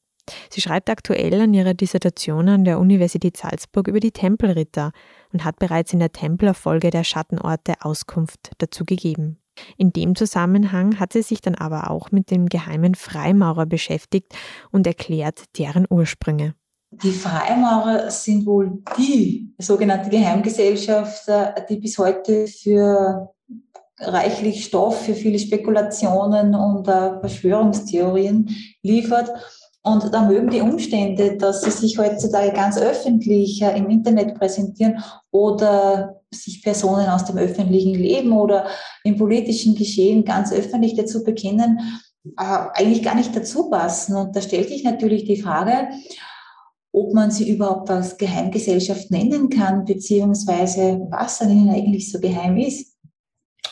Sie 0.51 0.61
schreibt 0.61 0.91
aktuell 0.91 1.41
an 1.41 1.55
ihrer 1.55 1.75
Dissertation 1.75 2.49
an 2.49 2.65
der 2.65 2.79
Universität 2.79 3.37
Salzburg 3.37 3.89
über 3.89 4.01
die 4.01 4.13
Tempelritter 4.13 4.93
und 5.33 5.45
hat 5.45 5.59
bereits 5.59 5.93
in 5.93 5.99
der 5.99 6.13
Templerfolge 6.13 6.91
der 6.91 7.05
Schattenorte 7.05 7.75
Auskunft 7.81 8.53
dazu 8.59 8.85
gegeben. 8.85 9.39
In 9.77 9.93
dem 9.93 10.15
Zusammenhang 10.15 10.99
hat 10.99 11.13
sie 11.13 11.23
sich 11.23 11.41
dann 11.41 11.55
aber 11.55 11.91
auch 11.91 12.11
mit 12.13 12.31
dem 12.31 12.49
geheimen 12.49 12.95
Freimaurer 12.95 13.67
beschäftigt 13.67 14.35
und 14.71 14.87
erklärt 14.87 15.45
deren 15.59 15.87
Ursprünge. 15.89 16.55
Die 16.93 17.13
Freimaurer 17.13 18.11
sind 18.11 18.47
wohl 18.47 18.83
die 18.99 19.55
sogenannte 19.59 20.11
Geheimgesellschaft, 20.11 21.25
die 21.69 21.77
bis 21.77 21.99
heute 21.99 22.49
für 22.49 23.33
reichlich 24.01 24.65
Stoff 24.65 25.05
für 25.05 25.15
viele 25.15 25.39
Spekulationen 25.39 26.55
und 26.55 26.87
Verschwörungstheorien 26.87 28.49
liefert. 28.83 29.31
Und 29.83 30.13
da 30.13 30.27
mögen 30.27 30.51
die 30.51 30.61
Umstände, 30.61 31.39
dass 31.39 31.63
sie 31.63 31.71
sich 31.71 31.99
heutzutage 31.99 32.53
ganz 32.53 32.77
öffentlich 32.77 33.63
im 33.63 33.89
Internet 33.89 34.35
präsentieren 34.35 35.03
oder 35.31 36.21
sich 36.31 36.63
Personen 36.63 37.09
aus 37.09 37.25
dem 37.25 37.39
öffentlichen 37.39 37.95
Leben 37.95 38.33
oder 38.33 38.67
im 39.05 39.17
politischen 39.17 39.75
Geschehen 39.75 40.25
ganz 40.25 40.53
öffentlich 40.53 40.97
dazu 40.97 41.25
bekennen, 41.25 41.81
äh, 42.37 42.67
eigentlich 42.75 43.03
gar 43.03 43.15
nicht 43.15 43.35
dazu 43.35 43.71
passen. 43.71 44.17
Und 44.17 44.37
da 44.37 44.43
stellt 44.43 44.69
sich 44.69 44.85
natürlich 44.85 45.25
die 45.25 45.41
Frage, 45.41 45.89
ob 46.93 47.15
man 47.15 47.31
sie 47.31 47.51
überhaupt 47.51 47.89
als 47.91 48.19
Geheimgesellschaft 48.19 49.11
nennen 49.11 49.49
kann, 49.49 49.85
beziehungsweise 49.87 51.07
was 51.11 51.41
an 51.41 51.51
ihnen 51.51 51.71
eigentlich 51.71 52.13
so 52.13 52.21
geheim 52.21 52.59
ist. 52.59 52.97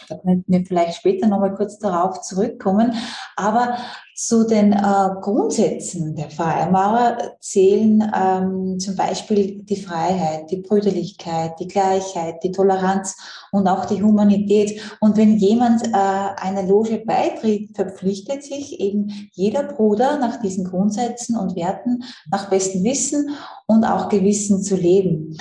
Da 0.08 0.16
könnten 0.16 0.50
wir 0.50 0.64
vielleicht 0.64 0.96
später 0.96 1.26
nochmal 1.26 1.54
kurz 1.54 1.78
darauf 1.78 2.22
zurückkommen. 2.22 2.94
Aber 3.36 3.76
zu 4.18 4.42
den 4.44 4.72
äh, 4.72 5.10
Grundsätzen 5.20 6.16
der 6.16 6.28
Freimaurer 6.28 7.36
zählen 7.38 8.02
ähm, 8.12 8.80
zum 8.80 8.96
Beispiel 8.96 9.62
die 9.62 9.76
Freiheit, 9.76 10.50
die 10.50 10.56
Brüderlichkeit, 10.56 11.52
die 11.60 11.68
Gleichheit, 11.68 12.42
die 12.42 12.50
Toleranz 12.50 13.16
und 13.52 13.68
auch 13.68 13.84
die 13.84 14.02
Humanität. 14.02 14.80
Und 14.98 15.16
wenn 15.16 15.36
jemand 15.36 15.86
äh, 15.86 15.92
einer 15.92 16.64
Loge 16.64 16.98
beitritt, 17.06 17.76
verpflichtet 17.76 18.42
sich 18.42 18.80
eben 18.80 19.30
jeder 19.34 19.62
Bruder 19.62 20.18
nach 20.18 20.40
diesen 20.40 20.64
Grundsätzen 20.64 21.36
und 21.36 21.54
Werten 21.54 22.02
nach 22.28 22.50
bestem 22.50 22.82
Wissen 22.82 23.30
und 23.68 23.84
auch 23.84 24.08
Gewissen 24.08 24.64
zu 24.64 24.74
leben. 24.74 25.38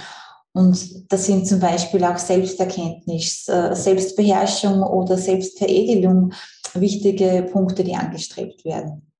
Und 0.53 1.11
das 1.11 1.25
sind 1.25 1.47
zum 1.47 1.59
Beispiel 1.59 2.03
auch 2.03 2.17
Selbsterkenntnis, 2.17 3.47
äh, 3.47 3.75
Selbstbeherrschung 3.75 4.83
oder 4.83 5.17
Selbstveredelung 5.17 6.33
wichtige 6.81 7.47
Punkte, 7.51 7.83
die 7.83 7.95
angestrebt 7.95 8.63
werden. 8.65 9.11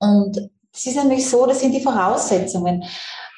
Und 0.00 0.50
es 0.72 0.86
ist 0.86 0.96
nämlich 0.96 1.28
so, 1.28 1.46
das 1.46 1.60
sind 1.60 1.72
die 1.72 1.82
Voraussetzungen. 1.82 2.84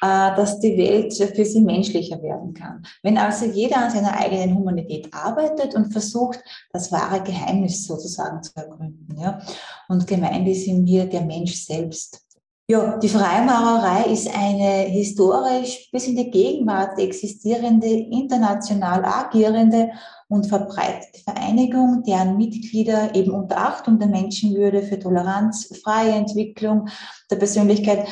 äh, 0.01 0.35
dass 0.35 0.59
die 0.59 0.77
Welt 0.77 1.13
für 1.13 1.45
sie 1.45 1.61
menschlicher 1.61 2.21
werden 2.21 2.53
kann. 2.53 2.83
Wenn 3.03 3.17
also 3.17 3.45
jeder 3.45 3.77
an 3.77 3.91
seiner 3.91 4.17
eigenen 4.17 4.55
Humanität 4.55 5.13
arbeitet 5.13 5.75
und 5.75 5.91
versucht, 5.91 6.39
das 6.71 6.91
wahre 6.91 7.21
Geheimnis 7.21 7.85
sozusagen 7.85 8.41
zu 8.41 8.51
ergründen. 8.55 9.15
Ja? 9.19 9.39
Und 9.87 10.07
gemeint 10.07 10.47
ist 10.47 10.65
in 10.65 10.83
mir 10.83 11.05
der 11.05 11.21
Mensch 11.21 11.55
selbst. 11.55 12.25
Ja, 12.71 12.97
die 12.97 13.09
Freimaurerei 13.09 14.13
ist 14.13 14.33
eine 14.33 14.83
historisch 14.87 15.89
bis 15.91 16.07
in 16.07 16.15
die 16.15 16.31
Gegenwart 16.31 16.97
existierende, 16.99 17.85
international 17.85 19.03
agierende 19.03 19.89
und 20.29 20.45
verbreitete 20.45 21.21
Vereinigung, 21.21 22.03
deren 22.07 22.37
Mitglieder 22.37 23.13
eben 23.13 23.31
unter 23.31 23.57
Achtung 23.57 23.99
der 23.99 24.07
Menschenwürde 24.07 24.83
für 24.83 24.97
Toleranz, 24.97 25.81
freie 25.83 26.13
Entwicklung 26.13 26.87
der 27.29 27.35
Persönlichkeit, 27.35 28.07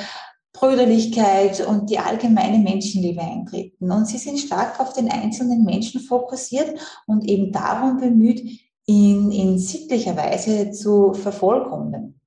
Brüderlichkeit 0.51 1.65
und 1.65 1.89
die 1.89 1.99
allgemeine 1.99 2.57
Menschenliebe 2.57 3.21
eintreten. 3.21 3.89
Und 3.89 4.07
sie 4.07 4.17
sind 4.17 4.39
stark 4.39 4.81
auf 4.81 4.91
den 4.91 5.09
einzelnen 5.09 5.63
Menschen 5.63 6.01
fokussiert 6.01 6.77
und 7.07 7.23
eben 7.23 7.53
darum 7.53 7.95
bemüht, 7.95 8.41
ihn 8.85 9.31
in 9.31 9.57
sittlicher 9.57 10.17
Weise 10.17 10.71
zu 10.71 11.13
vervollkommnen. 11.13 12.18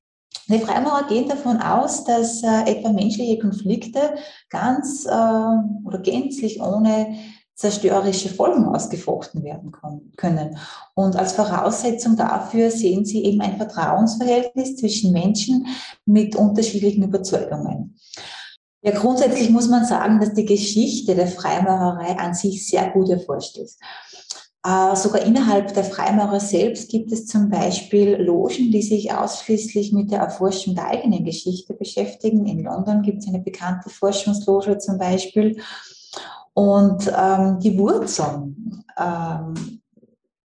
Die 0.48 0.58
Freimaurer 0.58 1.06
gehen 1.08 1.28
davon 1.28 1.60
aus, 1.60 2.04
dass 2.04 2.42
äh, 2.42 2.70
etwa 2.70 2.92
menschliche 2.92 3.38
Konflikte 3.38 4.14
ganz 4.50 5.06
äh, 5.06 5.08
oder 5.10 5.98
gänzlich 6.02 6.60
ohne 6.60 7.14
zerstörerische 7.54 8.28
Folgen 8.28 8.64
ausgefochten 8.64 9.44
werden 9.44 9.72
können. 10.16 10.58
Und 10.94 11.16
als 11.16 11.34
Voraussetzung 11.34 12.16
dafür 12.16 12.70
sehen 12.70 13.04
sie 13.04 13.24
eben 13.24 13.40
ein 13.40 13.56
Vertrauensverhältnis 13.56 14.76
zwischen 14.76 15.12
Menschen 15.12 15.66
mit 16.04 16.34
unterschiedlichen 16.34 17.04
Überzeugungen. 17.04 17.96
Ja, 18.84 18.90
grundsätzlich 18.90 19.50
muss 19.50 19.68
man 19.68 19.84
sagen, 19.84 20.18
dass 20.18 20.34
die 20.34 20.44
Geschichte 20.44 21.14
der 21.14 21.28
Freimaurerei 21.28 22.18
an 22.18 22.34
sich 22.34 22.66
sehr 22.66 22.90
gut 22.90 23.10
erforscht 23.10 23.56
ist. 23.58 23.78
Äh, 24.64 24.94
sogar 24.94 25.22
innerhalb 25.22 25.74
der 25.74 25.82
Freimaurer 25.82 26.38
selbst 26.38 26.88
gibt 26.88 27.10
es 27.10 27.26
zum 27.26 27.50
Beispiel 27.50 28.14
Logen, 28.22 28.70
die 28.70 28.82
sich 28.82 29.12
ausschließlich 29.12 29.92
mit 29.92 30.12
der 30.12 30.20
Erforschung 30.20 30.76
der 30.76 30.86
eigenen 30.86 31.24
Geschichte 31.24 31.74
beschäftigen. 31.74 32.46
In 32.46 32.62
London 32.62 33.02
gibt 33.02 33.18
es 33.18 33.28
eine 33.28 33.40
bekannte 33.40 33.90
Forschungsloge 33.90 34.78
zum 34.78 34.98
Beispiel. 34.98 35.60
Und 36.54 37.10
ähm, 37.18 37.58
die 37.58 37.76
Wurzeln 37.76 38.84
ähm, 38.96 39.80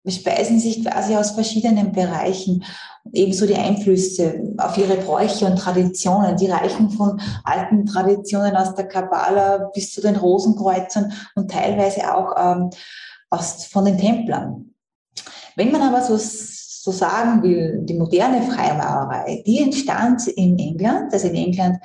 bespeisen 0.04 0.60
sich 0.60 0.84
quasi 0.84 1.16
aus 1.16 1.32
verschiedenen 1.32 1.94
Bereichen. 1.94 2.66
Ebenso 3.14 3.46
die 3.46 3.56
Einflüsse 3.56 4.42
auf 4.58 4.78
ihre 4.78 4.98
Bräuche 4.98 5.46
und 5.46 5.58
Traditionen. 5.58 6.36
Die 6.36 6.50
reichen 6.50 6.90
von 6.90 7.22
alten 7.46 7.86
Traditionen 7.86 8.58
aus 8.58 8.76
der 8.76 8.88
Kabbala 8.88 9.70
bis 9.74 9.94
zu 9.94 10.02
den 10.02 10.18
Rosenkreuzern 10.18 11.14
und 11.36 11.50
teilweise 11.50 12.14
auch 12.14 12.34
ähm, 12.38 12.70
aus, 13.32 13.66
von 13.66 13.86
den 13.86 13.98
Templern. 13.98 14.74
Wenn 15.56 15.72
man 15.72 15.82
aber 15.82 16.02
so, 16.02 16.18
so 16.18 16.92
sagen 16.92 17.42
will, 17.44 17.80
die 17.84 17.96
moderne 17.96 18.42
Freimaurerei, 18.44 19.44
die 19.46 19.60
entstand 19.60 20.28
in 20.28 20.58
England, 20.58 21.12
also 21.14 21.28
in 21.28 21.36
England 21.36 21.78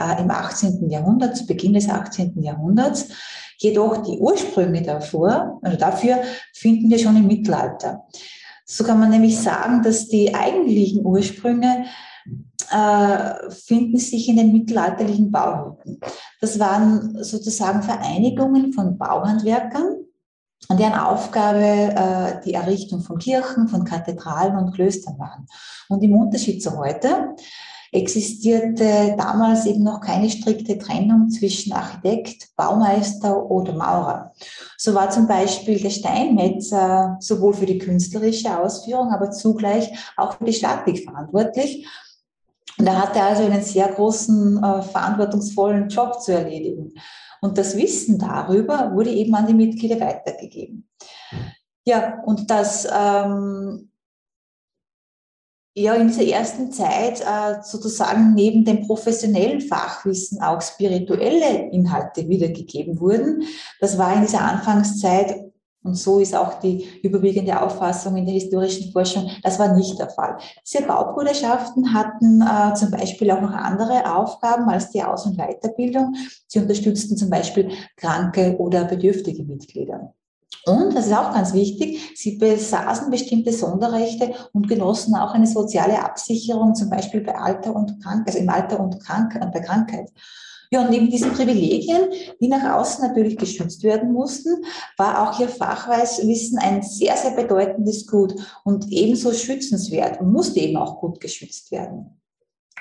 äh, 0.00 0.20
im 0.20 0.30
18. 0.30 0.90
Jahrhundert, 0.90 1.36
zu 1.36 1.46
Beginn 1.46 1.74
des 1.74 1.88
18. 1.88 2.42
Jahrhunderts. 2.42 3.08
Jedoch 3.60 4.04
die 4.04 4.18
Ursprünge 4.18 4.82
davor, 4.82 5.58
also 5.62 5.76
dafür 5.76 6.18
finden 6.54 6.90
wir 6.90 6.98
schon 6.98 7.16
im 7.16 7.26
Mittelalter. 7.26 8.06
So 8.64 8.84
kann 8.84 9.00
man 9.00 9.10
nämlich 9.10 9.38
sagen, 9.38 9.82
dass 9.82 10.08
die 10.08 10.32
eigentlichen 10.32 11.04
Ursprünge 11.04 11.86
äh, 12.70 13.50
finden 13.50 13.98
sich 13.98 14.28
in 14.28 14.36
den 14.36 14.52
mittelalterlichen 14.52 15.32
Bauhütten. 15.32 15.98
Das 16.40 16.58
waren 16.58 17.22
sozusagen 17.24 17.82
Vereinigungen 17.82 18.72
von 18.72 18.98
Bauhandwerkern, 18.98 19.96
und 20.68 20.80
deren 20.80 20.94
Aufgabe 20.94 21.60
äh, 21.60 22.44
die 22.44 22.54
Errichtung 22.54 23.00
von 23.00 23.18
Kirchen, 23.18 23.68
von 23.68 23.84
Kathedralen 23.84 24.56
und 24.56 24.74
Klöstern 24.74 25.18
waren. 25.18 25.46
Und 25.88 26.02
im 26.02 26.14
Unterschied 26.14 26.62
zu 26.62 26.76
heute 26.76 27.34
existierte 27.92 29.14
damals 29.16 29.64
eben 29.64 29.82
noch 29.82 30.00
keine 30.00 30.28
strikte 30.28 30.76
Trennung 30.76 31.30
zwischen 31.30 31.72
Architekt, 31.72 32.54
Baumeister 32.56 33.50
oder 33.50 33.72
Maurer. 33.72 34.32
So 34.76 34.94
war 34.94 35.10
zum 35.10 35.26
Beispiel 35.26 35.80
der 35.80 35.90
Steinmetzer 35.90 37.16
sowohl 37.20 37.54
für 37.54 37.66
die 37.66 37.78
künstlerische 37.78 38.58
Ausführung, 38.58 39.10
aber 39.10 39.30
zugleich 39.30 39.90
auch 40.16 40.34
für 40.34 40.44
die 40.44 40.52
Statik 40.52 41.04
verantwortlich. 41.04 41.88
Und 42.78 42.86
er 42.86 43.02
hatte 43.02 43.22
also 43.22 43.42
einen 43.42 43.62
sehr 43.62 43.88
großen, 43.88 44.62
äh, 44.62 44.82
verantwortungsvollen 44.82 45.88
Job 45.88 46.20
zu 46.20 46.32
erledigen. 46.32 46.92
Und 47.40 47.58
das 47.58 47.76
Wissen 47.76 48.18
darüber 48.18 48.92
wurde 48.94 49.10
eben 49.10 49.34
an 49.34 49.46
die 49.46 49.54
Mitglieder 49.54 50.00
weitergegeben. 50.00 50.88
Ja, 51.84 52.20
und 52.24 52.50
das 52.50 52.86
ähm, 52.92 53.90
ja 55.74 55.94
in 55.94 56.08
dieser 56.08 56.26
ersten 56.26 56.72
Zeit 56.72 57.20
äh, 57.20 57.62
sozusagen 57.62 58.34
neben 58.34 58.64
dem 58.64 58.86
professionellen 58.86 59.60
Fachwissen 59.60 60.42
auch 60.42 60.60
spirituelle 60.60 61.70
Inhalte 61.70 62.28
wiedergegeben 62.28 63.00
wurden. 63.00 63.44
Das 63.80 63.96
war 63.96 64.14
in 64.14 64.22
dieser 64.22 64.42
Anfangszeit 64.42 65.47
und 65.84 65.94
so 65.94 66.18
ist 66.18 66.34
auch 66.34 66.60
die 66.60 66.86
überwiegende 67.02 67.60
Auffassung 67.60 68.16
in 68.16 68.26
der 68.26 68.34
historischen 68.34 68.92
Forschung, 68.92 69.30
das 69.42 69.58
war 69.58 69.74
nicht 69.74 69.98
der 69.98 70.10
Fall. 70.10 70.36
Diese 70.66 70.84
Baubruderschaften 70.84 71.94
hatten 71.94 72.42
äh, 72.42 72.74
zum 72.74 72.90
Beispiel 72.90 73.30
auch 73.30 73.40
noch 73.40 73.52
andere 73.52 74.14
Aufgaben 74.14 74.68
als 74.68 74.90
die 74.90 75.02
Aus- 75.02 75.26
und 75.26 75.36
Weiterbildung. 75.36 76.14
Sie 76.46 76.58
unterstützten 76.58 77.16
zum 77.16 77.30
Beispiel 77.30 77.70
kranke 77.96 78.56
oder 78.58 78.84
bedürftige 78.84 79.44
Mitglieder. 79.44 80.14
Und, 80.66 80.94
das 80.94 81.06
ist 81.06 81.16
auch 81.16 81.32
ganz 81.32 81.54
wichtig, 81.54 82.12
sie 82.14 82.36
besaßen 82.36 83.10
bestimmte 83.10 83.52
Sonderrechte 83.52 84.34
und 84.52 84.68
genossen 84.68 85.14
auch 85.14 85.32
eine 85.32 85.46
soziale 85.46 86.04
Absicherung, 86.04 86.74
zum 86.74 86.90
Beispiel 86.90 87.22
bei 87.22 87.34
Alter 87.34 87.74
und 87.74 88.02
Krankheit, 88.02 88.34
also 88.34 88.38
im 88.38 88.50
Alter 88.50 88.80
und 88.80 89.00
Krank 89.00 89.38
bei 89.52 89.60
Krankheit. 89.60 90.10
Ja, 90.70 90.82
und 90.82 90.90
neben 90.90 91.10
diesen 91.10 91.32
Privilegien, 91.32 92.10
die 92.40 92.48
nach 92.48 92.78
außen 92.78 93.06
natürlich 93.06 93.38
geschützt 93.38 93.82
werden 93.82 94.12
mussten, 94.12 94.64
war 94.96 95.22
auch 95.30 95.40
ihr 95.40 95.48
Fachwissen 95.48 96.58
ein 96.58 96.82
sehr, 96.82 97.16
sehr 97.16 97.30
bedeutendes 97.30 98.06
Gut 98.06 98.34
und 98.64 98.86
ebenso 98.90 99.32
schützenswert 99.32 100.20
und 100.20 100.32
musste 100.32 100.60
eben 100.60 100.76
auch 100.76 101.00
gut 101.00 101.20
geschützt 101.20 101.70
werden. 101.70 102.20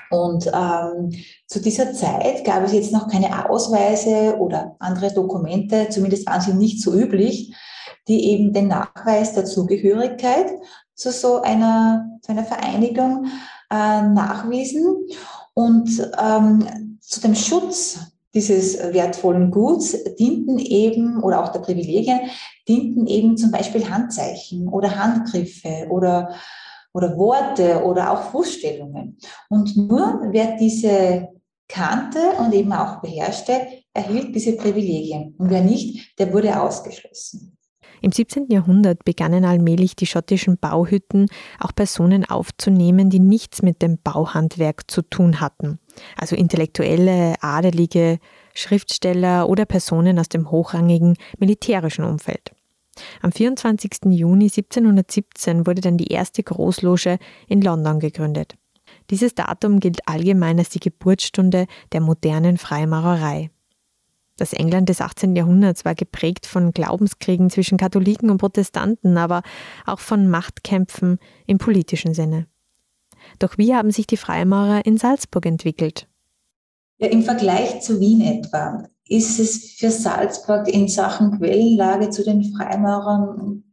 Und 0.10 0.48
ähm, 0.48 1.12
zu 1.48 1.60
dieser 1.62 1.94
Zeit 1.94 2.46
gab 2.46 2.64
es 2.64 2.74
jetzt 2.74 2.94
noch 2.94 3.10
keine 3.10 3.50
Ausweise 3.50 4.38
oder 4.38 4.76
andere 4.80 5.14
Dokumente, 5.14 5.90
zumindest 5.90 6.28
waren 6.28 6.42
sie 6.42 6.54
nicht 6.54 6.82
so 6.82 6.94
üblich, 6.94 7.54
die 8.08 8.32
eben 8.32 8.54
den 8.54 8.68
Nachweis 8.68 9.34
der 9.34 9.46
Zugehörigkeit 9.46 10.52
zu 10.94 11.12
so 11.12 11.42
einer, 11.42 12.10
zu 12.22 12.32
einer 12.32 12.46
Vereinigung 12.46 13.26
äh, 13.70 14.02
nachwiesen. 14.02 15.08
Und 15.54 15.90
ähm, 16.22 16.87
zu 17.08 17.22
dem 17.22 17.36
Schutz 17.36 18.00
dieses 18.34 18.78
wertvollen 18.94 19.50
Guts 19.50 19.98
dienten 20.16 20.60
eben, 20.60 21.24
oder 21.24 21.44
auch 21.44 21.50
der 21.50 21.60
Privilegien, 21.60 22.20
dienten 22.68 23.08
eben 23.08 23.38
zum 23.38 23.50
Beispiel 23.52 23.90
Handzeichen 23.90 24.68
oder 24.68 24.96
Handgriffe 24.96 25.88
oder, 25.90 26.36
oder 26.94 27.18
Worte 27.18 27.84
oder 27.84 28.12
auch 28.12 28.32
Fußstellungen. 28.32 29.18
Und 29.50 29.76
nur 29.78 30.22
wer 30.32 30.58
diese 30.58 31.30
kannte 31.70 32.20
und 32.40 32.54
eben 32.54 32.74
auch 32.74 33.02
beherrschte, 33.02 33.68
erhielt 33.94 34.36
diese 34.36 34.56
Privilegien. 34.58 35.34
Und 35.38 35.50
wer 35.50 35.62
nicht, 35.62 36.20
der 36.20 36.32
wurde 36.32 36.62
ausgeschlossen. 36.62 37.58
Im 38.02 38.12
17. 38.12 38.48
Jahrhundert 38.50 39.04
begannen 39.06 39.44
allmählich 39.44 39.96
die 39.96 40.06
schottischen 40.06 40.58
Bauhütten 40.60 41.28
auch 41.60 41.74
Personen 41.74 42.26
aufzunehmen, 42.26 43.10
die 43.10 43.20
nichts 43.20 43.64
mit 43.64 43.82
dem 43.82 43.98
Bauhandwerk 43.98 44.90
zu 44.90 45.02
tun 45.02 45.42
hatten, 45.42 45.80
also 46.16 46.36
Intellektuelle, 46.36 47.36
Adelige, 47.42 48.20
Schriftsteller 48.54 49.50
oder 49.50 49.66
Personen 49.66 50.20
aus 50.20 50.30
dem 50.30 50.52
hochrangigen 50.52 51.16
militärischen 51.38 52.04
Umfeld. 52.04 52.52
Am 53.22 53.32
24. 53.32 54.06
Juni 54.06 54.46
1717 54.46 55.68
wurde 55.68 55.82
dann 55.82 55.98
die 55.98 56.08
erste 56.08 56.44
Großloge 56.44 57.20
in 57.48 57.62
London 57.62 58.00
gegründet. 58.00 58.56
Dieses 59.10 59.36
Datum 59.36 59.80
gilt 59.80 60.08
allgemein 60.08 60.60
als 60.60 60.70
die 60.70 60.80
Geburtsstunde 60.80 61.68
der 61.92 62.02
modernen 62.02 62.58
Freimaurerei. 62.58 63.52
Das 64.38 64.54
England 64.54 64.90
des 64.90 65.02
18. 65.02 65.36
Jahrhunderts 65.36 65.84
war 65.84 65.96
geprägt 65.96 66.46
von 66.46 66.72
Glaubenskriegen 66.72 67.50
zwischen 67.50 67.78
Katholiken 67.78 68.30
und 68.30 68.38
Protestanten, 68.38 69.18
aber 69.18 69.42
auch 69.86 70.00
von 70.00 70.30
Machtkämpfen 70.30 71.18
im 71.48 71.58
politischen 71.58 72.14
Sinne. 72.14 72.48
Doch 73.40 73.58
wie 73.58 73.74
haben 73.74 73.92
sich 73.92 74.08
die 74.08 74.18
Freimaurer 74.18 74.86
in 74.86 74.98
Salzburg 74.98 75.46
entwickelt? 75.46 76.08
Ja, 76.98 77.08
Im 77.08 77.24
Vergleich 77.24 77.82
zu 77.82 78.00
Wien 78.00 78.22
etwa 78.22 78.90
ist 79.08 79.40
es 79.40 79.74
für 79.74 79.92
Salzburg 79.92 80.68
in 80.68 80.88
Sachen 80.88 81.38
Quellenlage 81.38 82.10
zu 82.10 82.24
den 82.24 82.44
Freimaurern 82.44 83.64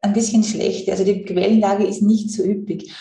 ein 0.00 0.12
bisschen 0.12 0.44
schlecht. 0.44 0.88
Also 0.90 1.04
die 1.04 1.22
Quellenlage 1.22 1.84
ist 1.84 2.02
nicht 2.02 2.30
so 2.30 2.42
üppig. 2.44 2.92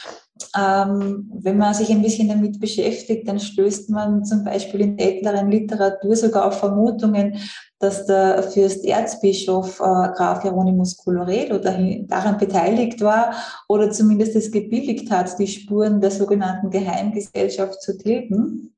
Ähm, 0.57 1.29
wenn 1.33 1.57
man 1.57 1.73
sich 1.73 1.89
ein 1.89 2.01
bisschen 2.01 2.29
damit 2.29 2.59
beschäftigt, 2.59 3.27
dann 3.27 3.39
stößt 3.39 3.89
man 3.89 4.23
zum 4.25 4.43
Beispiel 4.43 4.81
in 4.81 4.97
älteren 4.97 5.49
Literatur 5.49 6.15
sogar 6.15 6.45
auf 6.45 6.59
Vermutungen, 6.59 7.37
dass 7.79 8.05
der 8.05 8.43
Fürst 8.43 8.85
Erzbischof 8.85 9.79
äh, 9.79 9.83
Graf 9.83 10.43
Hieronymus 10.43 10.97
Coloredo 10.97 11.57
daran 11.57 12.37
beteiligt 12.37 13.01
war 13.01 13.33
oder 13.67 13.91
zumindest 13.91 14.35
es 14.35 14.51
gebilligt 14.51 15.09
hat, 15.11 15.37
die 15.39 15.47
Spuren 15.47 15.99
der 15.99 16.11
sogenannten 16.11 16.69
Geheimgesellschaft 16.69 17.81
zu 17.81 17.97
tilgen. 17.97 18.73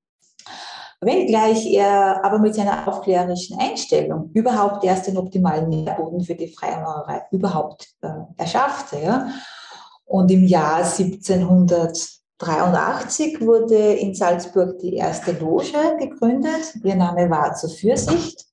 Wenngleich 1.01 1.71
er 1.73 2.23
aber 2.23 2.39
mit 2.39 2.55
seiner 2.55 2.87
aufklärerischen 2.87 3.59
Einstellung 3.59 4.31
überhaupt 4.33 4.83
erst 4.85 5.07
den 5.07 5.17
optimalen 5.17 5.69
Nährboden 5.69 6.21
für 6.21 6.35
die 6.35 6.47
Freimaurerei 6.47 7.23
überhaupt 7.31 7.89
äh, 8.01 8.07
erschaffte. 8.37 8.99
Ja? 9.03 9.27
Und 10.13 10.29
im 10.29 10.45
Jahr 10.45 10.85
1783 10.85 13.41
wurde 13.41 13.93
in 13.93 14.13
Salzburg 14.13 14.77
die 14.77 14.93
erste 14.93 15.31
Loge 15.31 15.97
gegründet. 15.99 16.75
Ihr 16.83 16.95
Name 16.95 17.31
war 17.31 17.55
zur 17.55 17.71
Fürsicht. 17.71 18.45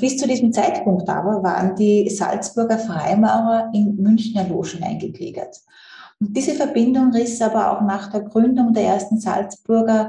Bis 0.00 0.16
zu 0.16 0.26
diesem 0.26 0.54
Zeitpunkt 0.54 1.10
aber 1.10 1.42
waren 1.42 1.76
die 1.76 2.08
Salzburger 2.08 2.78
Freimaurer 2.78 3.70
in 3.74 3.96
Münchner 3.96 4.48
Logen 4.48 4.82
eingegliedert. 4.82 5.60
Und 6.20 6.34
diese 6.34 6.54
Verbindung 6.54 7.12
riss 7.12 7.42
aber 7.42 7.72
auch 7.72 7.82
nach 7.82 8.10
der 8.10 8.22
Gründung 8.22 8.72
der 8.72 8.84
ersten 8.84 9.20
Salzburger 9.20 10.08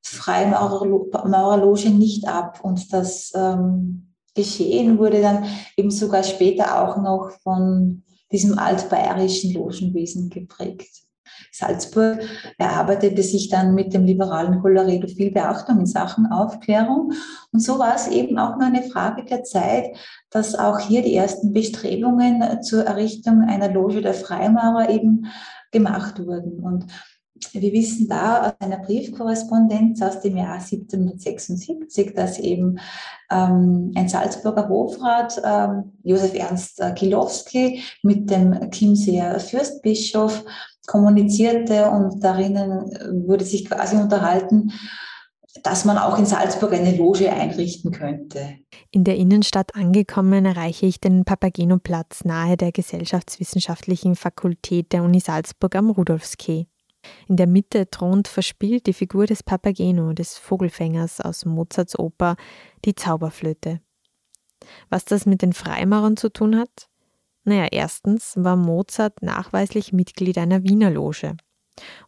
Freimaurerloge 0.00 1.90
nicht 1.90 2.28
ab. 2.28 2.60
Und 2.62 2.92
das 2.92 3.32
ähm, 3.34 4.14
Geschehen 4.36 5.00
wurde 5.00 5.20
dann 5.20 5.44
eben 5.76 5.90
sogar 5.90 6.22
später 6.22 6.80
auch 6.80 6.98
noch 6.98 7.32
von 7.42 8.04
diesem 8.32 8.58
altbayerischen 8.58 9.52
Logenwesen 9.54 10.30
geprägt. 10.30 11.08
Salzburg 11.52 12.20
erarbeitete 12.58 13.22
sich 13.22 13.48
dann 13.48 13.74
mit 13.74 13.94
dem 13.94 14.04
liberalen 14.04 14.60
Colloredo 14.60 15.08
viel 15.08 15.30
Beachtung 15.30 15.80
in 15.80 15.86
Sachen 15.86 16.26
Aufklärung. 16.26 17.12
Und 17.52 17.60
so 17.60 17.78
war 17.78 17.94
es 17.94 18.08
eben 18.08 18.38
auch 18.38 18.56
nur 18.56 18.66
eine 18.66 18.82
Frage 18.82 19.24
der 19.24 19.44
Zeit, 19.44 19.96
dass 20.30 20.54
auch 20.54 20.78
hier 20.78 21.02
die 21.02 21.14
ersten 21.14 21.52
Bestrebungen 21.52 22.62
zur 22.62 22.84
Errichtung 22.84 23.42
einer 23.42 23.70
Loge 23.70 24.02
der 24.02 24.14
Freimaurer 24.14 24.90
eben 24.90 25.26
gemacht 25.70 26.24
wurden. 26.24 26.60
Und 26.60 26.86
wir 27.52 27.72
wissen 27.72 28.08
da 28.08 28.48
aus 28.48 28.52
einer 28.60 28.78
Briefkorrespondenz 28.78 30.02
aus 30.02 30.20
dem 30.20 30.36
Jahr 30.36 30.54
1776, 30.54 32.14
dass 32.14 32.38
eben 32.38 32.78
ähm, 33.30 33.92
ein 33.94 34.08
Salzburger 34.08 34.68
Hofrat, 34.68 35.40
ähm, 35.44 35.92
Josef 36.02 36.34
Ernst 36.34 36.82
Kilowski, 36.96 37.82
mit 38.02 38.30
dem 38.30 38.70
Chiemseer 38.70 39.38
Fürstbischof 39.40 40.44
kommunizierte 40.86 41.90
und 41.90 42.24
darin 42.24 42.54
wurde 43.26 43.44
sich 43.44 43.66
quasi 43.66 43.96
unterhalten, 43.96 44.72
dass 45.62 45.84
man 45.84 45.98
auch 45.98 46.18
in 46.18 46.26
Salzburg 46.26 46.72
eine 46.72 46.96
Loge 46.96 47.32
einrichten 47.32 47.90
könnte. 47.92 48.54
In 48.90 49.04
der 49.04 49.16
Innenstadt 49.16 49.74
angekommen 49.74 50.44
erreiche 50.44 50.86
ich 50.86 51.00
den 51.00 51.24
Papageno-Platz 51.24 52.24
nahe 52.24 52.56
der 52.56 52.72
Gesellschaftswissenschaftlichen 52.72 54.14
Fakultät 54.14 54.92
der 54.92 55.02
Uni 55.02 55.20
Salzburg 55.20 55.74
am 55.74 55.90
Rudolfskee. 55.90 56.66
In 57.28 57.36
der 57.36 57.46
Mitte 57.46 57.90
thront 57.90 58.28
verspielt 58.28 58.86
die 58.86 58.92
Figur 58.92 59.26
des 59.26 59.42
Papageno, 59.42 60.12
des 60.12 60.38
Vogelfängers 60.38 61.20
aus 61.20 61.44
Mozarts 61.44 61.98
Oper 61.98 62.36
Die 62.84 62.94
Zauberflöte. 62.94 63.80
Was 64.88 65.04
das 65.04 65.26
mit 65.26 65.42
den 65.42 65.52
Freimaurern 65.52 66.16
zu 66.16 66.30
tun 66.30 66.56
hat? 66.56 66.88
Naja, 67.44 67.68
erstens 67.70 68.34
war 68.36 68.56
Mozart 68.56 69.22
nachweislich 69.22 69.92
Mitglied 69.92 70.38
einer 70.38 70.64
Wiener 70.64 70.90
Loge. 70.90 71.36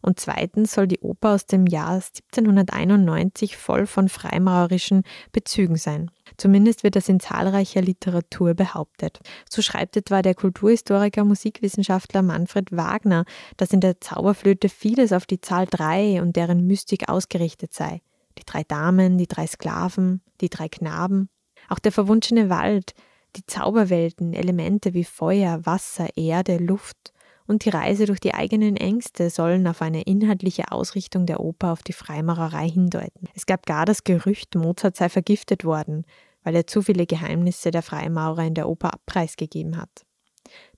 Und 0.01 0.19
zweitens 0.19 0.73
soll 0.73 0.87
die 0.87 0.99
Oper 0.99 1.31
aus 1.31 1.45
dem 1.45 1.65
Jahr 1.65 1.93
1791 1.93 3.57
voll 3.57 3.87
von 3.87 4.09
freimaurerischen 4.09 5.03
Bezügen 5.31 5.77
sein. 5.77 6.11
Zumindest 6.37 6.83
wird 6.83 6.95
das 6.95 7.09
in 7.09 7.19
zahlreicher 7.19 7.81
Literatur 7.81 8.53
behauptet. 8.53 9.19
So 9.49 9.61
schreibt 9.61 9.97
etwa 9.97 10.21
der 10.21 10.35
Kulturhistoriker 10.35 11.23
Musikwissenschaftler 11.23 12.21
Manfred 12.21 12.71
Wagner, 12.71 13.25
dass 13.57 13.71
in 13.71 13.79
der 13.79 13.99
Zauberflöte 14.01 14.69
vieles 14.69 15.13
auf 15.13 15.25
die 15.25 15.41
Zahl 15.41 15.65
drei 15.65 16.21
und 16.21 16.35
deren 16.35 16.65
Mystik 16.67 17.09
ausgerichtet 17.09 17.73
sei. 17.73 18.01
Die 18.37 18.45
drei 18.45 18.63
Damen, 18.63 19.17
die 19.17 19.27
drei 19.27 19.47
Sklaven, 19.47 20.21
die 20.39 20.49
drei 20.49 20.69
Knaben. 20.69 21.29
Auch 21.69 21.79
der 21.79 21.91
verwunschene 21.91 22.49
Wald, 22.49 22.93
die 23.35 23.45
Zauberwelten, 23.45 24.33
Elemente 24.33 24.93
wie 24.93 25.03
Feuer, 25.03 25.65
Wasser, 25.65 26.09
Erde, 26.15 26.57
Luft 26.57 27.13
und 27.51 27.65
die 27.65 27.69
Reise 27.69 28.05
durch 28.05 28.21
die 28.21 28.33
eigenen 28.33 28.77
Ängste 28.77 29.29
sollen 29.29 29.67
auf 29.67 29.81
eine 29.81 30.03
inhaltliche 30.03 30.71
Ausrichtung 30.71 31.25
der 31.25 31.41
Oper 31.41 31.73
auf 31.73 31.83
die 31.83 31.91
Freimaurerei 31.93 32.67
hindeuten. 32.67 33.27
Es 33.35 33.45
gab 33.45 33.65
gar 33.65 33.85
das 33.85 34.05
Gerücht, 34.05 34.55
Mozart 34.55 34.95
sei 34.95 35.09
vergiftet 35.09 35.65
worden, 35.65 36.05
weil 36.43 36.55
er 36.55 36.65
zu 36.65 36.81
viele 36.81 37.05
Geheimnisse 37.05 37.69
der 37.69 37.81
Freimaurer 37.81 38.45
in 38.45 38.53
der 38.53 38.69
Oper 38.69 38.91
preisgegeben 39.05 39.75
hat. 39.75 39.89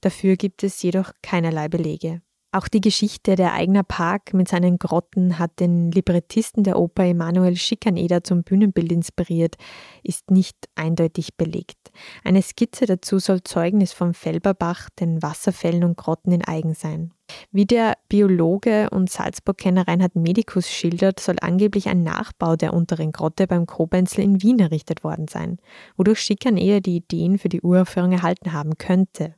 Dafür 0.01 0.35
gibt 0.35 0.63
es 0.63 0.81
jedoch 0.81 1.11
keinerlei 1.21 1.69
Belege. 1.69 2.21
Auch 2.51 2.67
die 2.67 2.81
Geschichte 2.81 3.35
der 3.35 3.53
Eigner 3.53 3.83
Park 3.83 4.33
mit 4.33 4.47
seinen 4.47 4.77
Grotten 4.79 5.37
hat 5.37 5.59
den 5.59 5.91
Librettisten 5.91 6.63
der 6.63 6.79
Oper 6.79 7.05
Emanuel 7.05 7.55
Schikaneder 7.55 8.23
zum 8.23 8.43
Bühnenbild 8.43 8.91
inspiriert, 8.91 9.55
ist 10.01 10.31
nicht 10.31 10.57
eindeutig 10.75 11.35
belegt. 11.37 11.82
Eine 12.23 12.41
Skizze 12.41 12.85
dazu 12.85 13.19
soll 13.19 13.43
Zeugnis 13.43 13.93
vom 13.93 14.13
Felberbach, 14.13 14.89
den 14.99 15.21
Wasserfällen 15.21 15.83
und 15.83 15.97
Grotten 15.97 16.31
in 16.31 16.43
Eigen 16.43 16.73
sein. 16.73 17.11
Wie 17.51 17.65
der 17.65 17.97
Biologe 18.09 18.89
und 18.89 19.09
Salzburg-Kenner 19.09 19.87
Reinhard 19.87 20.15
Medikus 20.15 20.69
schildert, 20.69 21.19
soll 21.19 21.37
angeblich 21.41 21.87
ein 21.87 22.03
Nachbau 22.03 22.55
der 22.55 22.73
unteren 22.73 23.11
Grotte 23.11 23.47
beim 23.47 23.65
Kobenzl 23.65 24.21
in 24.21 24.41
Wien 24.41 24.59
errichtet 24.59 25.03
worden 25.03 25.27
sein, 25.27 25.57
wodurch 25.97 26.19
Schikaneder 26.19 26.81
die 26.81 26.97
Ideen 26.97 27.37
für 27.37 27.49
die 27.49 27.61
Uraufführung 27.61 28.11
erhalten 28.11 28.53
haben 28.53 28.77
könnte. 28.77 29.35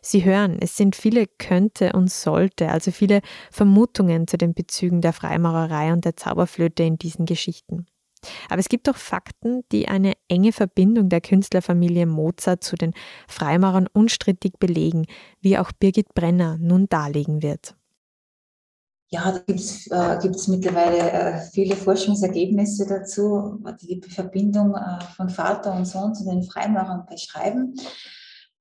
Sie 0.00 0.24
hören, 0.24 0.58
es 0.60 0.76
sind 0.76 0.94
viele 0.94 1.26
könnte 1.26 1.92
und 1.92 2.10
sollte, 2.10 2.68
also 2.68 2.90
viele 2.90 3.20
Vermutungen 3.50 4.28
zu 4.28 4.38
den 4.38 4.54
Bezügen 4.54 5.00
der 5.00 5.12
Freimaurerei 5.12 5.92
und 5.92 6.04
der 6.04 6.16
Zauberflöte 6.16 6.84
in 6.84 6.98
diesen 6.98 7.26
Geschichten. 7.26 7.86
Aber 8.48 8.58
es 8.58 8.68
gibt 8.68 8.88
auch 8.88 8.96
Fakten, 8.96 9.62
die 9.72 9.88
eine 9.88 10.14
enge 10.28 10.52
Verbindung 10.52 11.08
der 11.08 11.20
Künstlerfamilie 11.20 12.06
Mozart 12.06 12.64
zu 12.64 12.76
den 12.76 12.92
Freimaurern 13.28 13.88
unstrittig 13.92 14.54
belegen, 14.58 15.06
wie 15.40 15.58
auch 15.58 15.72
Birgit 15.72 16.14
Brenner 16.14 16.58
nun 16.58 16.88
darlegen 16.88 17.42
wird. 17.42 17.76
Ja, 19.08 19.30
da 19.30 19.38
gibt 19.38 19.60
es 19.60 19.86
äh, 20.48 20.50
mittlerweile 20.50 20.98
äh, 20.98 21.40
viele 21.52 21.76
Forschungsergebnisse 21.76 22.86
dazu, 22.88 23.62
die 23.80 24.00
die 24.00 24.10
Verbindung 24.10 24.74
äh, 24.74 25.04
von 25.14 25.28
Vater 25.28 25.74
und 25.74 25.84
Sohn 25.84 26.14
zu 26.14 26.24
den 26.24 26.42
Freimaurern 26.42 27.06
beschreiben 27.06 27.74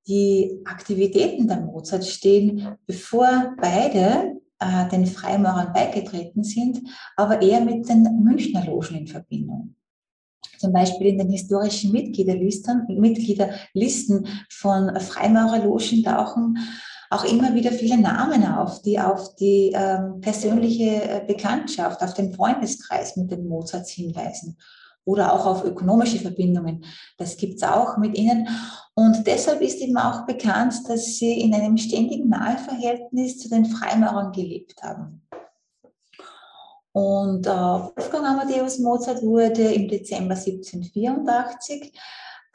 die 0.08 0.62
Aktivitäten 0.66 1.48
der 1.48 1.62
Mozart 1.62 2.06
stehen, 2.06 2.78
bevor 2.86 3.56
beide 3.60 4.40
äh, 4.60 4.88
den 4.90 5.06
Freimaurern 5.06 5.74
beigetreten 5.74 6.44
sind, 6.44 6.82
aber 7.16 7.42
eher 7.42 7.62
mit 7.62 7.88
den 7.90 8.04
Münchner 8.24 8.66
Logen 8.66 8.96
in 8.96 9.08
Verbindung. 9.08 9.76
Zum 10.58 10.72
Beispiel 10.72 11.08
in 11.08 11.18
den 11.18 11.30
historischen 11.30 11.92
Mitgliederlisten, 11.92 12.86
Mitgliederlisten 12.88 14.28
von 14.50 15.00
Freimaurerlogen 15.00 16.04
tauchen 16.04 16.58
auch 17.10 17.24
immer 17.24 17.54
wieder 17.54 17.72
viele 17.72 17.98
Namen 17.98 18.46
auf, 18.46 18.82
die 18.82 19.00
auf 19.00 19.36
die 19.36 19.72
ähm, 19.76 20.22
persönliche 20.22 21.04
äh, 21.04 21.24
Bekanntschaft, 21.26 22.02
auf 22.02 22.14
den 22.14 22.34
Freundeskreis 22.34 23.16
mit 23.16 23.32
den 23.32 23.48
Mozarts 23.48 23.92
hinweisen 23.92 24.58
oder 25.06 25.34
auch 25.34 25.46
auf 25.46 25.64
ökonomische 25.64 26.20
Verbindungen. 26.20 26.84
Das 27.18 27.38
gibt 27.38 27.56
es 27.56 27.64
auch 27.64 27.98
mit 27.98 28.18
ihnen. 28.18 28.48
Und 28.96 29.26
deshalb 29.28 29.62
ist 29.62 29.80
eben 29.80 29.98
auch 29.98 30.26
bekannt, 30.26 30.74
dass 30.88 31.18
sie 31.18 31.42
in 31.42 31.54
einem 31.54 31.78
ständigen 31.78 32.30
Naheverhältnis 32.30 33.40
zu 33.40 33.50
den 33.50 33.66
Freimaurern 33.66 34.32
gelebt 34.32 34.82
haben. 34.82 35.22
Und 36.92 37.46
äh, 37.46 37.50
Wolfgang 37.50 38.26
Amadeus 38.26 38.80
Mozart 38.80 39.22
wurde 39.22 39.74
im 39.74 39.90
Dezember 39.90 40.36
1784 40.36 41.92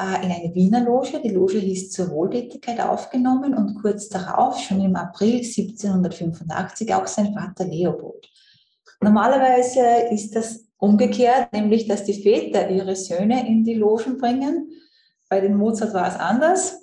äh, 0.01 0.25
in 0.25 0.33
eine 0.33 0.55
Wiener 0.55 0.81
Loge, 0.81 1.21
die 1.23 1.29
Loge 1.29 1.59
hieß 1.59 1.91
zur 1.91 2.11
Wohltätigkeit 2.11 2.81
aufgenommen 2.81 3.55
und 3.55 3.81
kurz 3.83 4.09
darauf, 4.09 4.59
schon 4.59 4.81
im 4.81 4.97
April 4.97 5.37
1785, 5.43 6.95
auch 6.95 7.07
sein 7.07 7.35
Vater 7.35 7.67
Leopold. 7.67 8.31
Normalerweise 9.03 9.81
ist 10.11 10.35
das 10.35 10.70
Umgekehrt, 10.81 11.53
nämlich, 11.53 11.87
dass 11.87 12.05
die 12.05 12.23
Väter 12.23 12.71
ihre 12.71 12.97
Söhne 12.97 13.47
in 13.47 13.65
die 13.65 13.75
Logen 13.75 14.19
bringen. 14.19 14.71
Bei 15.29 15.41
den 15.41 15.55
Mozart 15.55 15.93
war 15.95 16.09
es 16.09 16.17
anders. 16.17 16.83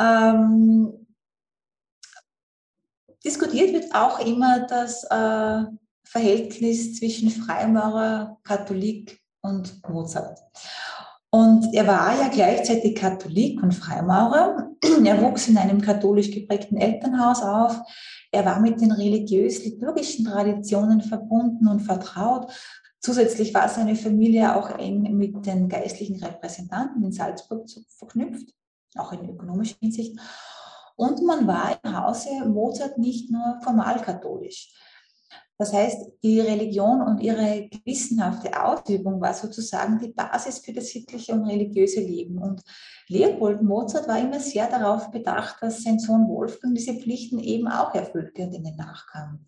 Ähm, 0.00 1.06
diskutiert 3.24 3.72
wird 3.72 3.94
auch 3.94 4.18
immer 4.26 4.66
das 4.66 5.04
äh, 5.04 5.64
Verhältnis 6.04 6.98
zwischen 6.98 7.30
Freimaurer, 7.30 8.38
Katholik 8.42 9.22
und 9.42 9.88
Mozart. 9.88 10.40
Und 11.30 11.72
er 11.72 11.86
war 11.86 12.14
ja 12.20 12.28
gleichzeitig 12.28 12.96
Katholik 12.96 13.62
und 13.62 13.72
Freimaurer. 13.72 14.71
Er 15.04 15.22
wuchs 15.22 15.48
in 15.48 15.56
einem 15.58 15.80
katholisch 15.80 16.30
geprägten 16.30 16.76
Elternhaus 16.76 17.42
auf. 17.42 17.80
Er 18.30 18.44
war 18.44 18.60
mit 18.60 18.80
den 18.80 18.92
religiös-liturgischen 18.92 20.24
Traditionen 20.24 21.00
verbunden 21.02 21.68
und 21.68 21.80
vertraut. 21.80 22.50
Zusätzlich 23.00 23.52
war 23.52 23.68
seine 23.68 23.96
Familie 23.96 24.56
auch 24.56 24.70
eng 24.78 25.02
mit 25.16 25.44
den 25.46 25.68
geistlichen 25.68 26.22
Repräsentanten 26.22 27.02
in 27.04 27.12
Salzburg 27.12 27.66
verknüpft, 27.98 28.54
auch 28.96 29.12
in 29.12 29.28
ökonomischer 29.28 29.76
Hinsicht. 29.80 30.18
Und 30.96 31.22
man 31.22 31.46
war 31.46 31.78
im 31.82 31.98
Hause 31.98 32.28
Mozart 32.46 32.98
nicht 32.98 33.30
nur 33.30 33.60
formal 33.62 34.00
katholisch. 34.00 34.72
Das 35.62 35.72
heißt, 35.72 36.14
die 36.24 36.40
Religion 36.40 37.02
und 37.02 37.20
ihre 37.20 37.68
gewissenhafte 37.68 38.60
Ausübung 38.60 39.20
war 39.20 39.32
sozusagen 39.32 39.96
die 39.96 40.08
Basis 40.08 40.58
für 40.58 40.72
das 40.72 40.88
sittliche 40.88 41.34
und 41.34 41.44
religiöse 41.44 42.00
Leben. 42.00 42.38
Und 42.38 42.64
Leopold 43.06 43.62
Mozart 43.62 44.08
war 44.08 44.18
immer 44.18 44.40
sehr 44.40 44.68
darauf 44.68 45.12
bedacht, 45.12 45.62
dass 45.62 45.84
sein 45.84 46.00
Sohn 46.00 46.26
Wolfgang 46.26 46.74
diese 46.74 46.94
Pflichten 46.94 47.38
eben 47.38 47.68
auch 47.68 47.94
erfüllte 47.94 48.42
und 48.42 48.54
ihnen 48.54 48.74
nachkam. 48.74 49.46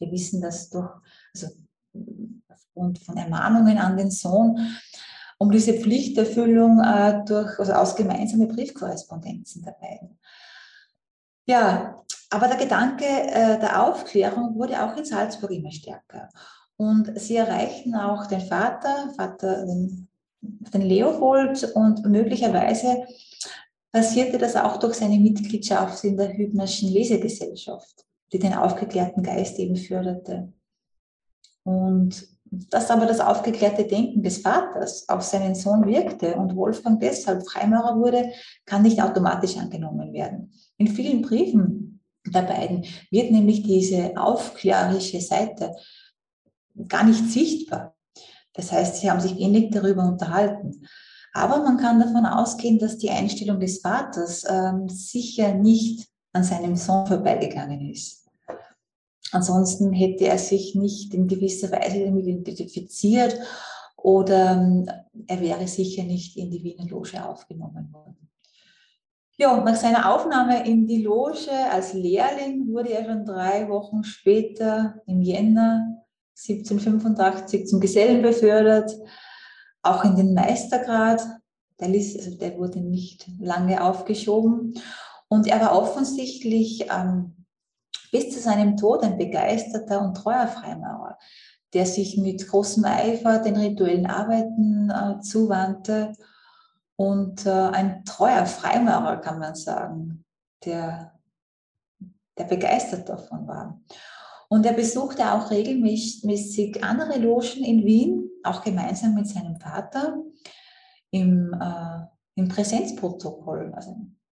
Wir 0.00 0.10
wissen 0.10 0.40
das 0.40 0.70
durch, 0.70 0.90
also 1.32 1.46
aufgrund 2.48 2.98
von 2.98 3.16
Ermahnungen 3.16 3.78
an 3.78 3.96
den 3.96 4.10
Sohn, 4.10 4.58
um 5.38 5.52
diese 5.52 5.74
Pflichterfüllung 5.74 6.80
äh, 6.80 7.22
durch, 7.24 7.56
also 7.60 7.74
aus 7.74 7.94
gemeinsame 7.94 8.48
Briefkorrespondenzen 8.48 9.62
der 9.62 9.76
beiden. 9.80 10.18
Ja, 11.46 12.04
aber 12.30 12.48
der 12.48 12.58
Gedanke 12.58 13.04
äh, 13.04 13.58
der 13.58 13.82
Aufklärung 13.82 14.54
wurde 14.54 14.82
auch 14.82 14.96
in 14.96 15.04
Salzburg 15.04 15.50
immer 15.50 15.70
stärker. 15.70 16.28
Und 16.76 17.18
sie 17.18 17.36
erreichten 17.36 17.94
auch 17.94 18.26
den 18.26 18.40
Vater, 18.40 19.12
Vater 19.16 19.64
den, 19.66 20.08
den 20.40 20.82
Leopold 20.82 21.72
und 21.74 22.04
möglicherweise 22.06 23.04
passierte 23.90 24.38
das 24.38 24.54
auch 24.54 24.76
durch 24.76 24.94
seine 24.94 25.18
Mitgliedschaft 25.18 26.04
in 26.04 26.16
der 26.16 26.32
Hübnerschen 26.36 26.90
Lesegesellschaft, 26.90 28.04
die 28.32 28.38
den 28.38 28.54
aufgeklärten 28.54 29.22
Geist 29.22 29.58
eben 29.58 29.76
förderte. 29.76 30.52
Und 31.64 32.28
dass 32.50 32.90
aber 32.90 33.06
das 33.06 33.20
aufgeklärte 33.20 33.84
Denken 33.84 34.22
des 34.22 34.38
Vaters 34.38 35.08
auf 35.08 35.22
seinen 35.22 35.54
Sohn 35.54 35.86
wirkte 35.86 36.34
und 36.36 36.56
Wolfgang 36.56 37.00
deshalb 37.00 37.46
Freimaurer 37.46 37.98
wurde, 37.98 38.30
kann 38.64 38.82
nicht 38.82 39.02
automatisch 39.02 39.56
angenommen 39.56 40.12
werden. 40.12 40.52
In 40.76 40.88
vielen 40.88 41.22
Briefen 41.22 41.87
der 42.32 42.42
beiden 42.42 42.84
wird 43.10 43.30
nämlich 43.30 43.62
diese 43.62 44.16
aufklärerische 44.16 45.20
Seite 45.20 45.74
gar 46.88 47.04
nicht 47.04 47.30
sichtbar. 47.30 47.96
Das 48.54 48.72
heißt, 48.72 48.96
sie 48.96 49.10
haben 49.10 49.20
sich 49.20 49.36
wenig 49.36 49.70
darüber 49.70 50.04
unterhalten. 50.04 50.86
Aber 51.32 51.62
man 51.62 51.76
kann 51.76 52.00
davon 52.00 52.26
ausgehen, 52.26 52.78
dass 52.78 52.98
die 52.98 53.10
Einstellung 53.10 53.60
des 53.60 53.80
Vaters 53.80 54.44
ähm, 54.48 54.88
sicher 54.88 55.54
nicht 55.54 56.08
an 56.32 56.42
seinem 56.42 56.76
Sohn 56.76 57.06
vorbeigegangen 57.06 57.88
ist. 57.90 58.26
Ansonsten 59.30 59.92
hätte 59.92 60.26
er 60.26 60.38
sich 60.38 60.74
nicht 60.74 61.12
in 61.14 61.28
gewisser 61.28 61.70
Weise 61.70 62.04
damit 62.04 62.26
identifiziert 62.26 63.38
oder 63.96 64.52
ähm, 64.52 64.88
er 65.26 65.40
wäre 65.40 65.68
sicher 65.68 66.04
nicht 66.04 66.36
in 66.36 66.50
die 66.50 66.62
Wiener 66.62 66.86
Loge 66.86 67.22
aufgenommen 67.24 67.92
worden. 67.92 68.30
Ja, 69.40 69.56
nach 69.60 69.76
seiner 69.76 70.12
Aufnahme 70.12 70.66
in 70.66 70.88
die 70.88 71.04
Loge 71.04 71.52
als 71.70 71.92
Lehrling 71.92 72.66
wurde 72.66 72.88
er 72.88 73.04
schon 73.04 73.24
drei 73.24 73.68
Wochen 73.68 74.02
später 74.02 75.00
im 75.06 75.22
Jänner 75.22 76.04
1785 76.36 77.68
zum 77.68 77.78
Gesellen 77.78 78.20
befördert, 78.20 78.90
auch 79.82 80.04
in 80.04 80.16
den 80.16 80.34
Meistergrad. 80.34 81.22
Der, 81.78 81.86
ließ, 81.86 82.18
also 82.18 82.36
der 82.36 82.58
wurde 82.58 82.80
nicht 82.80 83.28
lange 83.38 83.80
aufgeschoben 83.80 84.74
und 85.28 85.46
er 85.46 85.60
war 85.60 85.80
offensichtlich 85.80 86.88
ähm, 86.90 87.46
bis 88.10 88.30
zu 88.30 88.40
seinem 88.40 88.76
Tod 88.76 89.04
ein 89.04 89.18
begeisterter 89.18 90.02
und 90.02 90.16
treuer 90.16 90.48
Freimaurer, 90.48 91.16
der 91.74 91.86
sich 91.86 92.16
mit 92.16 92.48
großem 92.48 92.84
Eifer 92.84 93.38
den 93.38 93.56
rituellen 93.56 94.06
Arbeiten 94.06 94.90
äh, 94.90 95.20
zuwandte 95.20 96.12
und 96.98 97.46
äh, 97.46 97.50
ein 97.50 98.04
treuer 98.04 98.44
Freimaurer, 98.44 99.18
kann 99.18 99.38
man 99.38 99.54
sagen, 99.54 100.24
der, 100.64 101.12
der 102.36 102.44
begeistert 102.44 103.08
davon 103.08 103.46
war. 103.46 103.80
Und 104.48 104.66
er 104.66 104.72
besuchte 104.72 105.32
auch 105.32 105.50
regelmäßig 105.50 106.82
andere 106.82 107.18
Logen 107.18 107.62
in 107.64 107.84
Wien, 107.84 108.28
auch 108.42 108.64
gemeinsam 108.64 109.14
mit 109.14 109.28
seinem 109.28 109.60
Vater 109.60 110.18
im, 111.12 111.52
äh, 111.52 112.04
im 112.34 112.48
Präsenzprotokoll, 112.48 113.72
also 113.74 113.94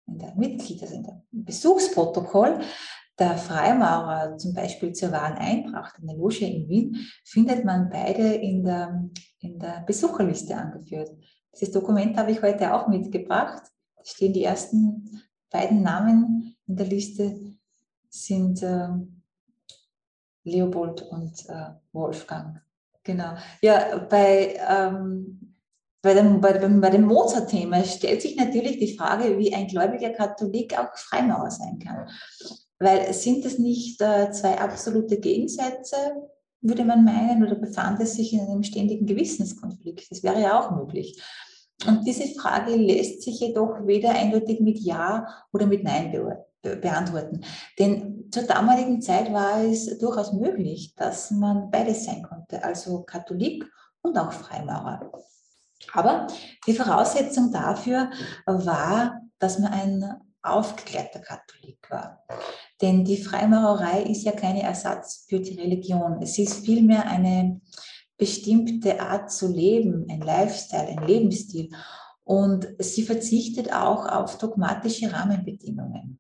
in 0.08 0.20
der 0.20 0.36
Mitglied, 0.36 0.82
also 0.82 0.96
in 0.96 1.04
der 1.04 1.24
Besuchsprotokoll 1.32 2.60
der 3.18 3.38
Freimaurer 3.38 4.38
zum 4.38 4.54
Beispiel 4.54 4.92
zur 4.92 5.14
wahren 5.14 5.38
Eintracht 5.38 5.98
in 6.00 6.08
der 6.08 6.18
Loge 6.18 6.46
in 6.46 6.68
Wien, 6.68 7.08
findet 7.24 7.64
man 7.64 7.90
beide 7.90 8.34
in 8.34 8.64
der, 8.64 9.10
in 9.40 9.60
der 9.60 9.84
Besucherliste 9.86 10.58
angeführt. 10.58 11.12
Dieses 11.54 11.74
Dokument 11.74 12.18
habe 12.18 12.32
ich 12.32 12.42
heute 12.42 12.74
auch 12.74 12.88
mitgebracht. 12.88 13.64
Da 13.96 14.06
stehen 14.06 14.34
die 14.34 14.44
ersten 14.44 15.22
beiden 15.50 15.82
Namen 15.82 16.56
in 16.68 16.76
der 16.76 16.86
Liste 16.86 17.36
sind 18.10 18.62
äh, 18.64 18.90
Leopold 20.44 21.02
und 21.04 21.48
äh, 21.50 21.72
Wolfgang. 21.92 22.62
Genau. 23.04 23.36
Ja, 23.62 23.98
bei, 24.10 24.60
ähm, 24.68 25.56
bei 26.02 26.14
dem, 26.14 26.42
bei, 26.42 26.54
bei 26.54 26.90
dem 26.90 27.04
Mozart-Thema 27.04 27.84
stellt 27.84 28.22
sich 28.22 28.36
natürlich 28.36 28.80
die 28.80 28.96
Frage, 28.98 29.38
wie 29.38 29.54
ein 29.54 29.68
gläubiger 29.68 30.12
Katholik 30.12 30.78
auch 30.78 30.96
Freimaurer 30.96 31.52
sein 31.52 31.80
kann. 31.80 32.10
Weil 32.80 33.14
sind 33.14 33.46
es 33.46 33.60
nicht 33.60 34.02
äh, 34.02 34.32
zwei 34.32 34.58
absolute 34.60 35.20
Gegensätze, 35.20 36.30
würde 36.62 36.84
man 36.86 37.04
meinen, 37.04 37.44
oder 37.44 37.56
befand 37.56 38.02
es 38.02 38.16
sich 38.16 38.34
in 38.34 38.42
einem 38.42 38.64
ständigen 38.64 39.06
Gewissenskonflikt? 39.06 40.12
Das 40.12 40.24
wäre 40.24 40.42
ja 40.42 40.60
auch 40.60 40.72
möglich. 40.72 41.22
Und 41.88 42.06
diese 42.06 42.28
Frage 42.40 42.76
lässt 42.76 43.22
sich 43.22 43.40
jedoch 43.40 43.86
weder 43.86 44.12
eindeutig 44.12 44.60
mit 44.60 44.80
Ja 44.80 45.28
oder 45.54 45.66
mit 45.66 45.84
Nein 45.84 46.12
be 46.12 46.46
beantworten. 46.62 47.40
Denn 47.80 48.26
zur 48.32 48.44
damaligen 48.44 49.02
Zeit 49.02 49.32
war 49.32 49.64
es 49.64 49.98
durchaus 49.98 50.34
möglich, 50.34 50.94
dass 50.96 51.32
man 51.32 51.72
beides 51.72 52.04
sein 52.04 52.22
konnte, 52.22 52.62
also 52.62 53.04
Katholik 53.04 53.66
und 54.02 54.18
auch 54.18 54.34
Freimaurer. 54.34 55.10
Aber 55.94 56.28
die 56.68 56.74
Voraussetzung 56.74 57.54
dafür 57.54 58.10
war, 58.46 59.22
dass 59.40 59.60
man 59.60 59.72
ein 59.72 60.16
aufgeklärter 60.42 61.20
Katholik 61.20 61.90
war. 61.90 62.24
Denn 62.82 63.04
die 63.04 63.18
Freimaurerei 63.18 64.04
ist 64.04 64.24
ja 64.24 64.32
kein 64.32 64.56
Ersatz 64.58 65.26
für 65.28 65.40
die 65.40 65.56
Religion. 65.56 66.22
Es 66.22 66.38
ist 66.38 66.66
vielmehr 66.66 67.06
eine 67.08 67.62
bestimmte 68.18 69.00
Art 69.00 69.32
zu 69.32 69.48
leben, 69.48 70.06
ein 70.10 70.22
Lifestyle, 70.22 70.88
ein 70.88 71.08
Lebensstil. 71.08 71.70
Und 72.24 72.68
sie 72.80 73.04
verzichtet 73.04 73.74
auch 73.74 74.08
auf 74.08 74.38
dogmatische 74.38 75.12
Rahmenbedingungen. 75.12 76.20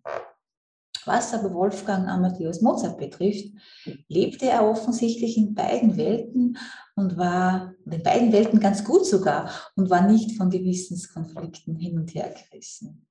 Was 1.06 1.34
aber 1.34 1.54
Wolfgang 1.54 2.08
Amadeus 2.08 2.62
Mozart 2.62 2.98
betrifft, 2.98 3.52
lebte 4.08 4.46
er 4.46 4.70
offensichtlich 4.70 5.38
in 5.38 5.56
beiden 5.56 5.98
Welten 5.98 6.58
und 6.96 7.18
war 7.18 7.74
in 7.86 8.04
beiden 8.04 8.32
Welten 8.32 8.60
ganz 8.60 8.84
gut 8.84 9.06
sogar 9.06 9.50
und 9.76 9.90
war 9.90 10.06
nicht 10.06 10.38
von 10.38 10.50
Gewissenskonflikten 10.50 11.76
hin 11.76 11.98
und 11.98 12.14
her 12.14 12.34
gerissen. 12.34 13.09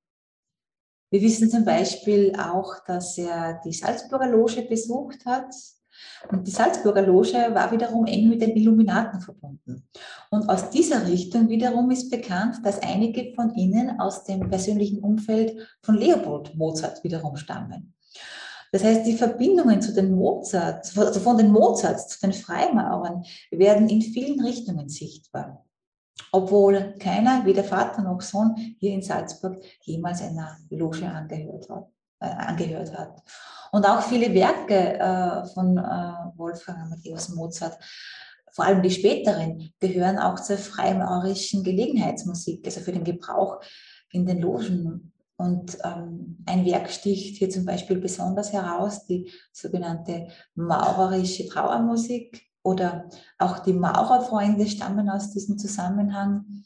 Wir 1.10 1.22
wissen 1.22 1.48
zum 1.50 1.64
Beispiel 1.64 2.34
auch, 2.36 2.84
dass 2.86 3.16
er 3.16 3.60
die 3.64 3.72
Salzburger 3.72 4.28
Loge 4.28 4.62
besucht 4.62 5.24
hat. 5.24 5.54
Und 6.30 6.46
die 6.46 6.50
Salzburger 6.50 7.02
Loge 7.02 7.32
war 7.54 7.72
wiederum 7.72 8.04
eng 8.06 8.28
mit 8.28 8.42
den 8.42 8.54
Illuminaten 8.54 9.20
verbunden. 9.20 9.88
Und 10.30 10.48
aus 10.48 10.70
dieser 10.70 11.06
Richtung 11.06 11.48
wiederum 11.48 11.90
ist 11.90 12.10
bekannt, 12.10 12.56
dass 12.62 12.82
einige 12.82 13.32
von 13.34 13.54
ihnen 13.54 13.98
aus 13.98 14.24
dem 14.24 14.48
persönlichen 14.48 15.00
Umfeld 15.00 15.56
von 15.82 15.96
Leopold 15.96 16.54
Mozart 16.54 17.02
wiederum 17.02 17.36
stammen. 17.36 17.94
Das 18.70 18.84
heißt, 18.84 19.06
die 19.06 19.16
Verbindungen 19.16 19.80
zu 19.80 19.94
den 19.94 20.14
Mozart, 20.14 20.96
also 20.96 21.20
von 21.20 21.38
den 21.38 21.50
Mozarts 21.50 22.08
zu 22.08 22.20
den 22.20 22.34
Freimaurern 22.34 23.24
werden 23.50 23.88
in 23.88 24.02
vielen 24.02 24.40
Richtungen 24.44 24.90
sichtbar 24.90 25.64
obwohl 26.32 26.94
keiner, 26.98 27.44
weder 27.44 27.64
Vater 27.64 28.02
noch 28.02 28.20
Sohn, 28.20 28.54
hier 28.78 28.92
in 28.92 29.02
Salzburg 29.02 29.56
jemals 29.82 30.22
einer 30.22 30.58
Loge 30.70 31.06
angehört 31.06 31.68
hat. 31.68 31.88
Äh, 32.20 32.26
angehört 32.30 32.98
hat. 32.98 33.22
Und 33.70 33.86
auch 33.86 34.02
viele 34.02 34.34
Werke 34.34 34.98
äh, 34.98 35.46
von 35.54 35.78
äh, 35.78 36.36
Wolfgang 36.36 36.80
Amadeus 36.80 37.28
Mozart, 37.28 37.78
vor 38.50 38.64
allem 38.64 38.82
die 38.82 38.90
späteren, 38.90 39.72
gehören 39.78 40.18
auch 40.18 40.40
zur 40.40 40.58
freimaurischen 40.58 41.62
Gelegenheitsmusik, 41.62 42.66
also 42.66 42.80
für 42.80 42.90
den 42.90 43.04
Gebrauch 43.04 43.60
in 44.10 44.26
den 44.26 44.40
Logen. 44.40 45.12
Und 45.36 45.78
ähm, 45.84 46.42
ein 46.44 46.66
Werk 46.66 46.90
sticht 46.90 47.36
hier 47.36 47.50
zum 47.50 47.64
Beispiel 47.64 47.98
besonders 47.98 48.52
heraus, 48.52 49.06
die 49.06 49.30
sogenannte 49.52 50.26
maurerische 50.56 51.46
Trauermusik, 51.46 52.47
oder 52.68 53.08
auch 53.38 53.60
die 53.60 53.72
Maurerfreunde 53.72 54.66
stammen 54.66 55.08
aus 55.08 55.32
diesem 55.32 55.58
Zusammenhang. 55.58 56.64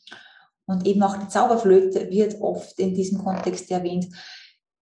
Und 0.66 0.86
eben 0.86 1.02
auch 1.02 1.16
die 1.16 1.28
Zauberflöte 1.28 2.10
wird 2.10 2.40
oft 2.40 2.78
in 2.78 2.94
diesem 2.94 3.22
Kontext 3.22 3.70
erwähnt. 3.70 4.08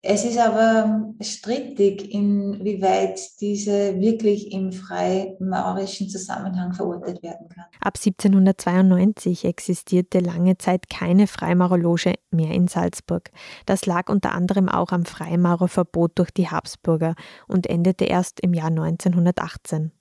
Es 0.02 0.24
ist 0.24 0.38
aber 0.38 1.14
strittig, 1.20 2.14
inwieweit 2.14 3.20
diese 3.42 4.00
wirklich 4.00 4.54
im 4.54 4.72
freimaurischen 4.72 6.08
Zusammenhang 6.08 6.72
verurteilt 6.72 7.22
werden 7.22 7.50
kann. 7.50 7.66
Ab 7.82 7.98
1792 7.98 9.44
existierte 9.44 10.20
lange 10.20 10.58
Zeit 10.58 10.90
keine 10.90 11.28
Freimaurerloge 11.28 12.14
mehr 12.32 12.52
in 12.52 12.70
Salzburg. 12.70 13.30
Das 13.66 13.86
lag 13.86 14.08
unter 14.08 14.34
anderem 14.34 14.70
auch 14.70 14.94
am 14.94 15.04
Freimaurerverbot 15.04 16.18
durch 16.18 16.32
die 16.32 16.48
Habsburger 16.48 17.16
und 17.50 17.68
endete 17.68 18.06
erst 18.06 18.40
im 18.40 18.54
Jahr 18.54 18.68
1918. 18.68 19.92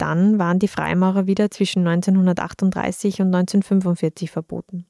Dann 0.00 0.38
waren 0.38 0.58
die 0.58 0.68
Freimaurer 0.68 1.26
wieder 1.26 1.50
zwischen 1.50 1.86
1938 1.86 3.20
und 3.20 3.34
1945 3.34 4.30
verboten. 4.30 4.86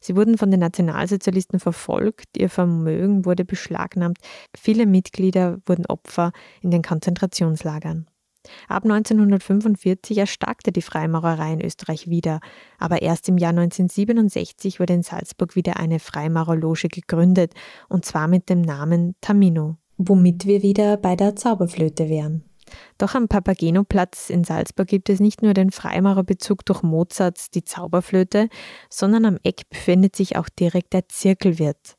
Sie 0.00 0.16
wurden 0.16 0.38
von 0.38 0.50
den 0.50 0.60
Nationalsozialisten 0.60 1.60
verfolgt, 1.60 2.38
ihr 2.38 2.48
Vermögen 2.48 3.26
wurde 3.26 3.44
beschlagnahmt, 3.44 4.16
viele 4.56 4.86
Mitglieder 4.86 5.58
wurden 5.66 5.84
Opfer 5.84 6.32
in 6.62 6.70
den 6.70 6.80
Konzentrationslagern. 6.80 8.06
Ab 8.66 8.84
1945 8.84 10.16
erstarkte 10.16 10.72
die 10.72 10.80
Freimaurerei 10.80 11.52
in 11.52 11.62
Österreich 11.62 12.08
wieder, 12.08 12.40
aber 12.78 13.02
erst 13.02 13.28
im 13.28 13.36
Jahr 13.36 13.50
1967 13.50 14.80
wurde 14.80 14.94
in 14.94 15.02
Salzburg 15.02 15.54
wieder 15.54 15.76
eine 15.76 15.98
Freimaurerloge 15.98 16.88
gegründet, 16.88 17.52
und 17.90 18.06
zwar 18.06 18.26
mit 18.26 18.48
dem 18.48 18.62
Namen 18.62 19.16
Tamino. 19.20 19.76
Womit 19.98 20.46
wir 20.46 20.62
wieder 20.62 20.96
bei 20.96 21.14
der 21.14 21.36
Zauberflöte 21.36 22.08
wären. 22.08 22.49
Doch 22.98 23.14
am 23.14 23.28
Papageno-Platz 23.28 24.30
in 24.30 24.44
Salzburg 24.44 24.88
gibt 24.88 25.08
es 25.08 25.20
nicht 25.20 25.42
nur 25.42 25.54
den 25.54 25.70
Freimaurerbezug 25.70 26.64
durch 26.64 26.82
Mozarts 26.82 27.50
Die 27.50 27.64
Zauberflöte, 27.64 28.48
sondern 28.88 29.24
am 29.24 29.38
Eck 29.42 29.68
befindet 29.68 30.16
sich 30.16 30.36
auch 30.36 30.48
direkt 30.48 30.92
der 30.92 31.08
Zirkelwirt. 31.08 31.96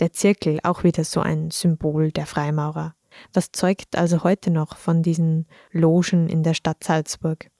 Der 0.00 0.12
Zirkel, 0.12 0.58
auch 0.62 0.84
wieder 0.84 1.04
so 1.04 1.20
ein 1.20 1.50
Symbol 1.50 2.12
der 2.12 2.26
Freimaurer. 2.26 2.94
Was 3.32 3.52
zeugt 3.52 3.96
also 3.96 4.24
heute 4.24 4.50
noch 4.50 4.76
von 4.76 5.02
diesen 5.02 5.46
Logen 5.70 6.28
in 6.28 6.42
der 6.42 6.54
Stadt 6.54 6.82
Salzburg? 6.82 7.50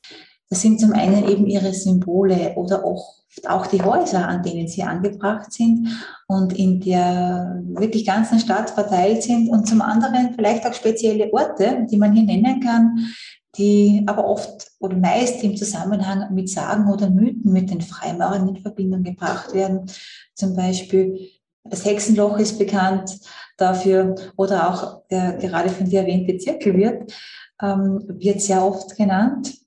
Das 0.49 0.61
sind 0.61 0.81
zum 0.81 0.93
einen 0.93 1.29
eben 1.29 1.47
ihre 1.47 1.73
Symbole 1.73 2.55
oder 2.57 2.85
auch, 2.85 3.22
auch 3.47 3.67
die 3.67 3.83
Häuser, 3.83 4.29
an 4.29 4.43
denen 4.43 4.69
sie 4.69 4.83
angebracht 4.83 5.53
sind 5.53 5.89
und 6.27 6.53
in 6.53 6.81
der 6.81 7.63
wirklich 7.67 8.05
ganzen 8.07 8.39
Stadt 8.39 8.71
verteilt 8.71 9.23
sind 9.23 9.49
und 9.49 9.67
zum 9.67 9.81
anderen 9.81 10.35
vielleicht 10.35 10.67
auch 10.67 10.75
spezielle 10.75 11.33
Orte, 11.33 11.87
die 11.91 11.97
man 11.97 12.13
hier 12.13 12.25
nennen 12.25 12.61
kann, 12.61 13.15
die 13.57 14.03
aber 14.07 14.27
oft 14.27 14.69
oder 14.81 14.97
meist 14.97 15.43
im 15.43 15.57
Zusammenhang 15.57 16.33
mit 16.35 16.49
Sagen 16.49 16.91
oder 16.91 17.11
Mythen 17.11 17.53
mit 17.53 17.71
den 17.71 17.81
Freimaurern 17.81 18.49
in 18.49 18.63
Verbindung 18.63 19.03
gebracht 19.03 19.53
werden. 19.55 19.91
Zum 20.35 20.55
Beispiel 20.55 21.29
das 21.65 21.85
Hexenloch 21.85 22.39
ist 22.39 22.59
bekannt 22.59 23.19
dafür 23.57 24.15
oder 24.37 24.71
auch 24.71 25.07
der 25.09 25.35
gerade 25.35 25.69
von 25.69 25.89
dir 25.89 26.01
erwähnte 26.01 26.37
Zirkelwirt 26.39 27.13
ähm, 27.61 28.03
wird 28.09 28.41
sehr 28.41 28.65
oft 28.65 28.97
genannt 28.97 29.62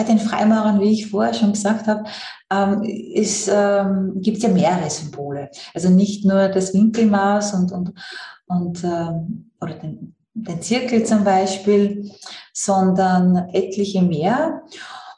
bei 0.00 0.04
den 0.04 0.18
Freimaurern, 0.18 0.80
wie 0.80 0.92
ich 0.92 1.10
vorher 1.10 1.34
schon 1.34 1.52
gesagt 1.52 1.86
habe, 1.86 2.04
ähm, 2.50 2.82
ähm, 2.84 4.12
gibt 4.16 4.38
es 4.38 4.42
ja 4.42 4.48
mehrere 4.48 4.88
Symbole. 4.88 5.50
Also 5.74 5.90
nicht 5.90 6.24
nur 6.24 6.48
das 6.48 6.72
Winkelmaß 6.72 7.52
und, 7.54 7.72
und, 7.72 7.92
und 8.46 8.82
ähm, 8.82 9.50
oder 9.60 9.74
den, 9.74 10.14
den 10.32 10.62
Zirkel 10.62 11.04
zum 11.04 11.22
Beispiel, 11.22 12.10
sondern 12.54 13.50
etliche 13.52 14.00
mehr. 14.00 14.62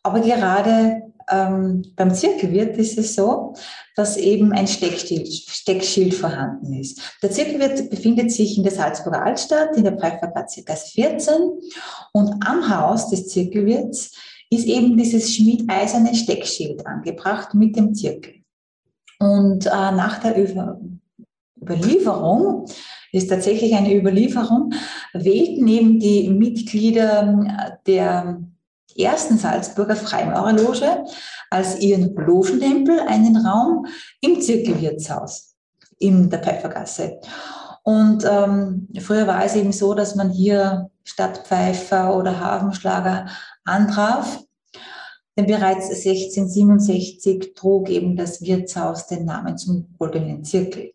Aber 0.02 0.18
gerade 0.18 1.02
ähm, 1.30 1.84
beim 1.94 2.12
Zirkelwirt 2.12 2.76
ist 2.76 2.98
es 2.98 3.14
so, 3.14 3.54
dass 3.94 4.16
eben 4.16 4.52
ein 4.52 4.66
Steckschild, 4.66 5.28
Steckschild 5.28 6.12
vorhanden 6.12 6.72
ist. 6.72 7.00
Der 7.22 7.30
Zirkelwirt 7.30 7.88
befindet 7.88 8.32
sich 8.32 8.58
in 8.58 8.64
der 8.64 8.72
Salzburger 8.72 9.22
Altstadt, 9.22 9.76
in 9.76 9.84
der 9.84 9.96
Pfeiffergasse 9.96 10.64
14 10.92 11.34
und 12.12 12.44
am 12.44 12.68
Haus 12.68 13.10
des 13.10 13.28
Zirkelwirts 13.28 14.10
ist 14.52 14.66
eben 14.66 14.96
dieses 14.96 15.34
schmiedeiserne 15.34 16.14
Steckschild 16.14 16.86
angebracht 16.86 17.54
mit 17.54 17.76
dem 17.76 17.94
Zirkel. 17.94 18.34
Und 19.18 19.66
äh, 19.66 19.70
nach 19.70 20.18
der 20.18 20.36
Über 20.36 20.80
Überlieferung, 21.60 22.66
ist 23.12 23.28
tatsächlich 23.28 23.74
eine 23.74 23.94
Überlieferung, 23.94 24.72
wählten 25.12 25.68
eben 25.68 26.00
die 26.00 26.28
Mitglieder 26.30 27.78
der 27.86 28.40
ersten 28.96 29.38
Salzburger 29.38 29.96
Freimaurerloge 29.96 31.04
als 31.50 31.78
ihren 31.80 32.14
Logentempel 32.14 33.00
einen 33.00 33.36
Raum 33.36 33.86
im 34.20 34.40
Zirkelwirtshaus 34.40 35.54
in 35.98 36.30
der 36.30 36.40
Pfeiffergasse. 36.40 37.20
Und 37.84 38.24
ähm, 38.24 38.88
früher 39.00 39.26
war 39.26 39.44
es 39.44 39.56
eben 39.56 39.72
so, 39.72 39.94
dass 39.94 40.14
man 40.14 40.30
hier 40.30 40.90
Stadtpfeifer 41.04 42.16
oder 42.16 42.38
Hafenschlager 42.38 43.26
antraf. 43.64 44.44
Denn 45.36 45.46
bereits 45.46 45.88
1667 45.88 47.54
trug 47.54 47.88
eben 47.88 48.16
das 48.16 48.42
Wirtshaus 48.42 49.06
den 49.06 49.24
Namen 49.24 49.56
zum 49.56 49.94
Goldenen 49.98 50.44
Zirkel. 50.44 50.92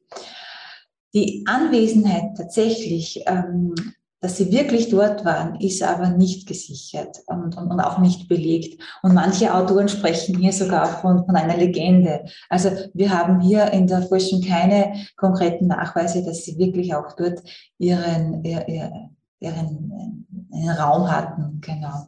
Die 1.14 1.44
Anwesenheit 1.48 2.38
tatsächlich, 2.38 3.24
ähm, 3.26 3.74
dass 4.20 4.38
sie 4.38 4.52
wirklich 4.52 4.90
dort 4.90 5.26
waren, 5.26 5.60
ist 5.60 5.82
aber 5.82 6.10
nicht 6.10 6.48
gesichert 6.48 7.22
und, 7.28 7.58
und, 7.58 7.72
und, 7.72 7.80
auch 7.80 7.98
nicht 8.00 8.28
belegt. 8.28 8.82
Und 9.02 9.14
manche 9.14 9.54
Autoren 9.54 9.90
sprechen 9.90 10.38
hier 10.38 10.54
sogar 10.54 11.02
von, 11.02 11.26
von 11.26 11.36
einer 11.36 11.58
Legende. 11.58 12.26
Also 12.50 12.70
wir 12.94 13.12
haben 13.12 13.40
hier 13.40 13.72
in 13.74 13.88
der 13.88 14.04
Forschung 14.04 14.42
keine 14.42 14.94
konkreten 15.16 15.68
Nachweise, 15.68 16.24
dass 16.24 16.46
sie 16.46 16.58
wirklich 16.58 16.94
auch 16.94 17.16
dort 17.16 17.42
ihren, 17.80 18.44
ihren, 18.44 19.18
ihren, 19.40 20.28
ihren 20.52 20.78
Raum 20.78 21.12
hatten. 21.12 21.62
Genau. 21.62 22.08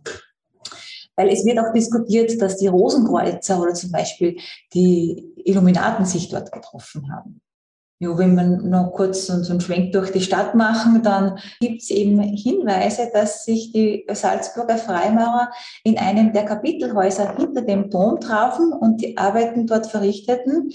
Weil 1.20 1.34
es 1.34 1.45
wird 1.45 1.59
auch 1.59 1.74
diskutiert, 1.74 2.41
dass 2.41 2.55
die 2.55 2.67
Rosenkreuzer 2.67 3.61
oder 3.61 3.74
zum 3.74 3.91
Beispiel 3.91 4.38
die 4.74 5.34
Illuminaten 5.43 6.05
sich 6.05 6.30
dort 6.30 6.49
getroffen 6.49 7.11
haben. 7.13 7.41
Ja, 7.99 8.17
wenn 8.17 8.36
wir 8.36 8.45
noch 8.45 8.93
kurz 8.93 9.28
so 9.28 9.34
einen 9.34 9.59
Schwenk 9.59 9.91
durch 9.91 10.13
die 10.13 10.22
Stadt 10.22 10.55
machen, 10.55 11.03
dann 11.03 11.38
gibt 11.59 11.82
es 11.82 11.89
eben 11.89 12.22
Hinweise, 12.22 13.09
dass 13.13 13.43
sich 13.43 13.74
die 13.74 14.05
Salzburger 14.09 14.78
Freimaurer 14.78 15.51
in 15.84 15.97
einem 15.97 16.32
der 16.32 16.45
Kapitelhäuser 16.45 17.36
hinter 17.36 17.63
dem 17.63 17.89
Dom 17.89 18.22
trafen 18.22 18.72
und 18.72 19.01
die 19.01 19.17
Arbeiten 19.17 19.67
dort 19.67 19.88
verrichteten, 19.88 20.72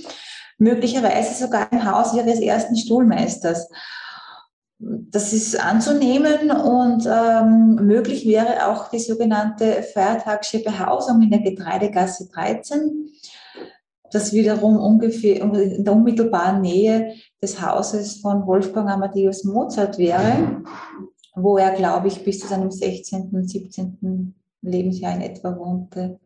möglicherweise 0.58 1.42
sogar 1.42 1.72
im 1.72 1.90
Haus 1.90 2.12
ihres 2.12 2.38
ersten 2.38 2.76
Stuhlmeisters 2.76 3.70
das 4.78 5.32
ist 5.32 5.58
anzunehmen 5.58 6.50
und 6.50 7.06
ähm, 7.06 7.86
möglich 7.86 8.26
wäre 8.26 8.68
auch 8.68 8.90
die 8.90 8.98
sogenannte 8.98 9.82
feiertagsche 9.82 10.62
Behausung 10.62 11.22
in 11.22 11.30
der 11.30 11.40
Getreidegasse 11.40 12.28
13, 12.32 13.10
das 14.10 14.32
wiederum 14.32 14.76
ungefähr 14.76 15.40
in 15.40 15.84
der 15.84 15.92
unmittelbaren 15.92 16.60
Nähe 16.60 17.14
des 17.40 17.60
Hauses 17.60 18.16
von 18.20 18.46
Wolfgang 18.46 18.90
Amadeus 18.90 19.44
Mozart 19.44 19.98
wäre, 19.98 20.62
wo 21.34 21.56
er, 21.56 21.72
glaube 21.72 22.08
ich, 22.08 22.24
bis 22.24 22.40
zu 22.40 22.48
seinem 22.48 22.70
16., 22.70 23.30
und 23.32 23.48
17. 23.48 24.34
Lebensjahr 24.62 25.14
in 25.16 25.22
etwa 25.22 25.56
wohnte. 25.56 26.18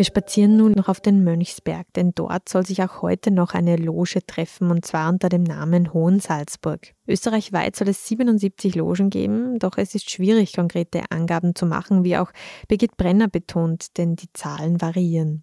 Wir 0.00 0.06
spazieren 0.06 0.56
nun 0.56 0.72
noch 0.72 0.88
auf 0.88 1.00
den 1.00 1.24
Mönchsberg, 1.24 1.86
denn 1.92 2.12
dort 2.14 2.48
soll 2.48 2.64
sich 2.64 2.82
auch 2.82 3.02
heute 3.02 3.30
noch 3.30 3.52
eine 3.52 3.76
Loge 3.76 4.24
treffen 4.26 4.70
und 4.70 4.86
zwar 4.86 5.10
unter 5.10 5.28
dem 5.28 5.42
Namen 5.42 5.92
Hohen 5.92 6.20
Salzburg. 6.20 6.94
Österreichweit 7.06 7.76
soll 7.76 7.88
es 7.88 8.08
77 8.08 8.76
Logen 8.76 9.10
geben, 9.10 9.58
doch 9.58 9.76
es 9.76 9.94
ist 9.94 10.10
schwierig, 10.10 10.54
konkrete 10.54 11.02
Angaben 11.10 11.54
zu 11.54 11.66
machen, 11.66 12.02
wie 12.02 12.16
auch 12.16 12.32
Birgit 12.66 12.96
Brenner 12.96 13.28
betont, 13.28 13.98
denn 13.98 14.16
die 14.16 14.32
Zahlen 14.32 14.80
variieren. 14.80 15.42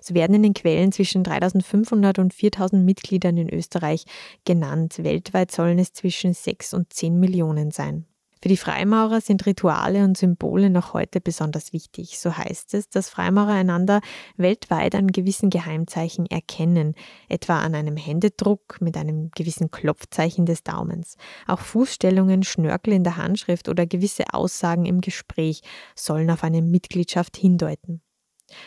So 0.00 0.14
werden 0.14 0.36
in 0.36 0.42
den 0.42 0.54
Quellen 0.54 0.90
zwischen 0.90 1.22
3500 1.22 2.18
und 2.18 2.32
4000 2.32 2.82
Mitgliedern 2.82 3.36
in 3.36 3.52
Österreich 3.52 4.06
genannt. 4.46 5.04
Weltweit 5.04 5.50
sollen 5.50 5.78
es 5.78 5.92
zwischen 5.92 6.32
6 6.32 6.72
und 6.72 6.94
10 6.94 7.20
Millionen 7.20 7.72
sein. 7.72 8.06
Für 8.42 8.48
die 8.48 8.56
Freimaurer 8.56 9.20
sind 9.20 9.46
Rituale 9.46 10.02
und 10.02 10.18
Symbole 10.18 10.68
noch 10.68 10.94
heute 10.94 11.20
besonders 11.20 11.72
wichtig. 11.72 12.18
So 12.18 12.36
heißt 12.36 12.74
es, 12.74 12.88
dass 12.88 13.08
Freimaurer 13.08 13.52
einander 13.52 14.00
weltweit 14.36 14.96
an 14.96 15.06
gewissen 15.06 15.48
Geheimzeichen 15.48 16.26
erkennen, 16.26 16.96
etwa 17.28 17.60
an 17.60 17.76
einem 17.76 17.96
Händedruck 17.96 18.80
mit 18.80 18.96
einem 18.96 19.30
gewissen 19.36 19.70
Klopfzeichen 19.70 20.44
des 20.44 20.64
Daumens. 20.64 21.16
Auch 21.46 21.60
Fußstellungen, 21.60 22.42
Schnörkel 22.42 22.94
in 22.94 23.04
der 23.04 23.16
Handschrift 23.16 23.68
oder 23.68 23.86
gewisse 23.86 24.34
Aussagen 24.34 24.86
im 24.86 25.00
Gespräch 25.02 25.62
sollen 25.94 26.28
auf 26.28 26.42
eine 26.42 26.62
Mitgliedschaft 26.62 27.36
hindeuten. 27.36 28.02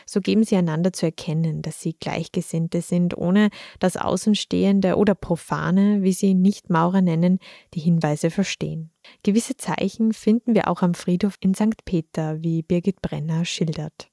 So 0.06 0.22
geben 0.22 0.44
sie 0.44 0.56
einander 0.56 0.94
zu 0.94 1.06
erkennen, 1.06 1.62
dass 1.62 1.82
sie 1.82 1.94
Gleichgesinnte 1.94 2.82
sind, 2.82 3.18
ohne 3.18 3.50
dass 3.80 3.98
Außenstehende 3.98 4.96
oder 4.96 5.16
Profane, 5.16 6.04
wie 6.04 6.14
sie 6.14 6.34
Nicht-Maurer 6.34 7.02
nennen, 7.02 7.40
die 7.74 7.80
Hinweise 7.80 8.30
verstehen. 8.30 8.92
Gewisse 9.24 9.58
Zeichen 9.58 10.14
finden 10.14 10.56
wir 10.56 10.68
auch 10.70 10.82
am 10.82 10.94
Friedhof 10.94 11.38
in 11.40 11.54
St. 11.54 11.86
Peter, 11.86 12.42
wie 12.42 12.64
Birgit 12.64 13.02
Brenner 13.02 13.46
schildert. 13.46 14.10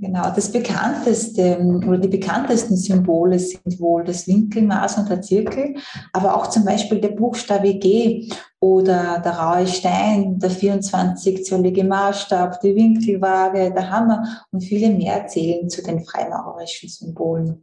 Genau, 0.00 0.30
das 0.34 0.50
bekannteste 0.50 1.58
oder 1.86 1.98
die 1.98 2.08
bekanntesten 2.08 2.76
Symbole 2.76 3.38
sind 3.38 3.78
wohl 3.80 4.04
das 4.04 4.26
Winkelmaß 4.26 4.98
und 4.98 5.08
der 5.08 5.22
Zirkel, 5.22 5.76
aber 6.12 6.36
auch 6.36 6.48
zum 6.48 6.64
Beispiel 6.64 7.00
der 7.00 7.10
Buchstabe 7.10 7.74
G 7.74 8.28
oder 8.60 9.20
der 9.24 9.32
raue 9.32 9.66
Stein, 9.66 10.38
der 10.38 10.50
24-zollige 10.50 11.84
Maßstab, 11.84 12.60
die 12.60 12.74
Winkelwaage, 12.74 13.72
der 13.72 13.90
Hammer 13.90 14.44
und 14.50 14.62
viele 14.62 14.90
mehr 14.90 15.26
zählen 15.26 15.68
zu 15.70 15.82
den 15.82 16.04
freimaurerischen 16.04 16.88
Symbolen. 16.88 17.62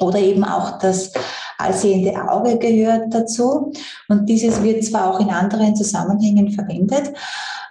Oder 0.00 0.18
eben 0.18 0.44
auch 0.44 0.78
das 0.78 1.12
allsehende 1.58 2.14
Auge 2.28 2.58
gehört 2.58 3.14
dazu. 3.14 3.72
Und 4.08 4.28
dieses 4.28 4.62
wird 4.62 4.84
zwar 4.84 5.14
auch 5.14 5.20
in 5.20 5.30
anderen 5.30 5.76
Zusammenhängen 5.76 6.50
verwendet, 6.50 7.12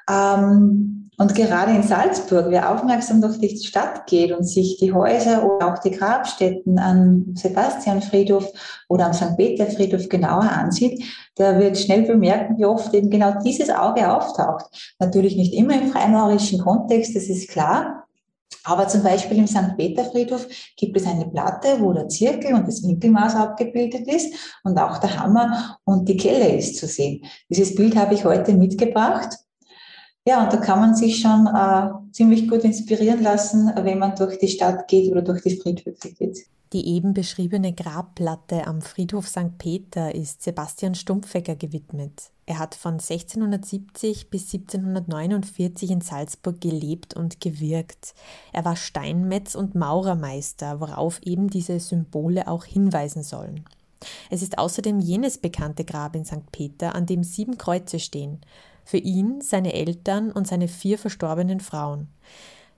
ähm, 0.09 1.03
und 1.18 1.36
gerade 1.36 1.72
in 1.74 1.84
Salzburg, 1.84 2.47
wer 2.49 2.72
aufmerksam 2.72 3.22
durch 3.22 3.39
die 3.39 3.57
Stadt 3.57 4.07
geht 4.07 4.32
und 4.32 4.43
sich 4.43 4.78
die 4.78 4.93
Häuser 4.93 5.43
oder 5.45 5.74
auch 5.74 5.80
die 5.80 5.91
Grabstätten 5.91 6.80
am 6.80 7.36
Sebastianfriedhof 7.36 8.51
oder 8.89 9.05
am 9.05 9.14
St. 9.14 9.38
Peter 9.38 9.68
Friedhof 9.68 10.09
genauer 10.09 10.49
ansieht, 10.49 11.03
der 11.38 11.59
wird 11.59 11.78
schnell 11.78 12.03
bemerken, 12.03 12.57
wie 12.57 12.66
oft 12.66 12.93
eben 12.93 13.09
genau 13.09 13.34
dieses 13.43 13.70
Auge 13.70 14.11
auftaucht. 14.11 14.95
Natürlich 14.99 15.36
nicht 15.36 15.53
immer 15.53 15.80
im 15.80 15.91
freimaurischen 15.91 16.59
Kontext, 16.59 17.16
das 17.16 17.24
ist 17.26 17.49
klar. 17.49 18.03
Aber 18.66 18.88
zum 18.88 19.03
Beispiel 19.03 19.38
im 19.38 19.47
St. 19.47 19.76
Peter 19.78 20.05
Friedhof 20.05 20.47
gibt 20.78 20.95
es 20.95 21.05
eine 21.05 21.26
Platte, 21.26 21.80
wo 21.80 21.91
der 21.91 22.07
Zirkel 22.07 22.53
und 22.53 22.68
das 22.68 22.82
Winkelmaß 22.82 23.36
abgebildet 23.36 24.07
ist 24.07 24.34
und 24.64 24.78
auch 24.78 24.99
der 24.99 25.20
Hammer 25.20 25.78
und 25.84 26.07
die 26.07 26.16
Kelle 26.16 26.55
ist 26.55 26.78
zu 26.78 26.88
sehen. 26.88 27.26
Dieses 27.49 27.76
Bild 27.76 27.95
habe 27.97 28.14
ich 28.14 28.24
heute 28.24 28.53
mitgebracht. 28.53 29.36
Ja, 30.26 30.43
und 30.43 30.53
da 30.53 30.57
kann 30.57 30.80
man 30.80 30.95
sich 30.95 31.19
schon 31.19 31.47
äh, 31.47 31.89
ziemlich 32.13 32.47
gut 32.47 32.63
inspirieren 32.63 33.21
lassen, 33.21 33.71
wenn 33.76 33.99
man 33.99 34.15
durch 34.15 34.39
die 34.39 34.47
Stadt 34.47 34.88
geht 34.88 35.11
oder 35.11 35.21
durch 35.21 35.41
die 35.41 35.57
Friedhöfe 35.57 36.11
geht. 36.11 36.45
Die 36.71 36.88
eben 36.88 37.13
beschriebene 37.13 37.74
Grabplatte 37.74 38.65
am 38.65 38.82
Friedhof 38.82 39.28
St. 39.28 39.57
Peter 39.57 40.15
ist 40.15 40.41
Sebastian 40.41 40.95
Stumpfegger 40.95 41.55
gewidmet. 41.55 42.32
Er 42.45 42.57
hat 42.57 42.74
von 42.74 42.93
1670 42.93 44.30
bis 44.30 44.51
1749 44.53 45.91
in 45.91 46.01
Salzburg 46.01 46.59
gelebt 46.59 47.15
und 47.15 47.41
gewirkt. 47.41 48.15
Er 48.53 48.65
war 48.65 48.76
Steinmetz 48.76 49.55
und 49.55 49.76
Maurermeister, 49.76 50.80
worauf 50.80 51.21
eben 51.21 51.49
diese 51.49 51.80
Symbole 51.80 52.47
auch 52.47 52.63
hinweisen 52.63 53.24
sollen. 53.24 53.65
Es 54.30 54.41
ist 54.41 54.57
außerdem 54.57 54.99
jenes 54.99 55.38
bekannte 55.38 55.86
Grab 55.86 56.15
in 56.15 56.26
St. 56.26 56.51
Peter, 56.51 56.95
an 56.95 57.05
dem 57.05 57.24
sieben 57.24 57.57
Kreuze 57.57 57.99
stehen 57.99 58.39
für 58.86 58.97
ihn, 58.97 59.41
seine 59.41 59.73
Eltern 59.73 60.31
und 60.31 60.47
seine 60.47 60.67
vier 60.67 60.97
verstorbenen 60.97 61.59
Frauen. 61.59 62.07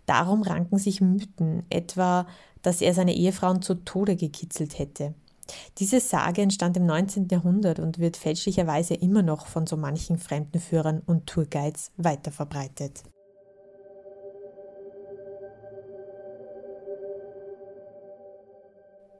Darum 0.05 0.43
ranken 0.43 0.77
sich 0.77 1.01
Mythen, 1.01 1.63
etwa, 1.69 2.27
dass 2.61 2.81
er 2.81 2.93
seine 2.93 3.15
Ehefrauen 3.15 3.61
zu 3.61 3.75
Tode 3.75 4.15
gekitzelt 4.15 4.77
hätte. 4.77 5.13
Diese 5.77 5.99
Sage 5.99 6.41
entstand 6.41 6.77
im 6.77 6.85
19. 6.85 7.27
Jahrhundert 7.29 7.79
und 7.79 7.99
wird 7.99 8.17
fälschlicherweise 8.17 8.95
immer 8.95 9.21
noch 9.21 9.45
von 9.47 9.67
so 9.67 9.77
manchen 9.77 10.17
Fremdenführern 10.17 11.01
und 11.05 11.27
Tourguides 11.27 11.91
weiterverbreitet. 11.97 13.03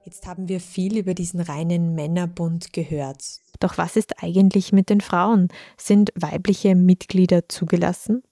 Jetzt 0.04 0.28
haben 0.28 0.48
wir 0.48 0.60
viel 0.60 0.98
über 0.98 1.16
diesen 1.16 1.42
reinen 1.42 1.96
Männerbund 1.96 2.74
gehört. 2.74 3.42
Doch 3.60 3.78
was 3.78 3.96
ist 3.96 4.24
eigentlich 4.24 4.72
mit 4.72 4.90
den 4.90 5.02
Frauen? 5.02 5.50
Sind 5.78 6.12
weibliche 6.16 6.76
Mitglieder 6.76 7.48
zugelassen? 7.50 8.24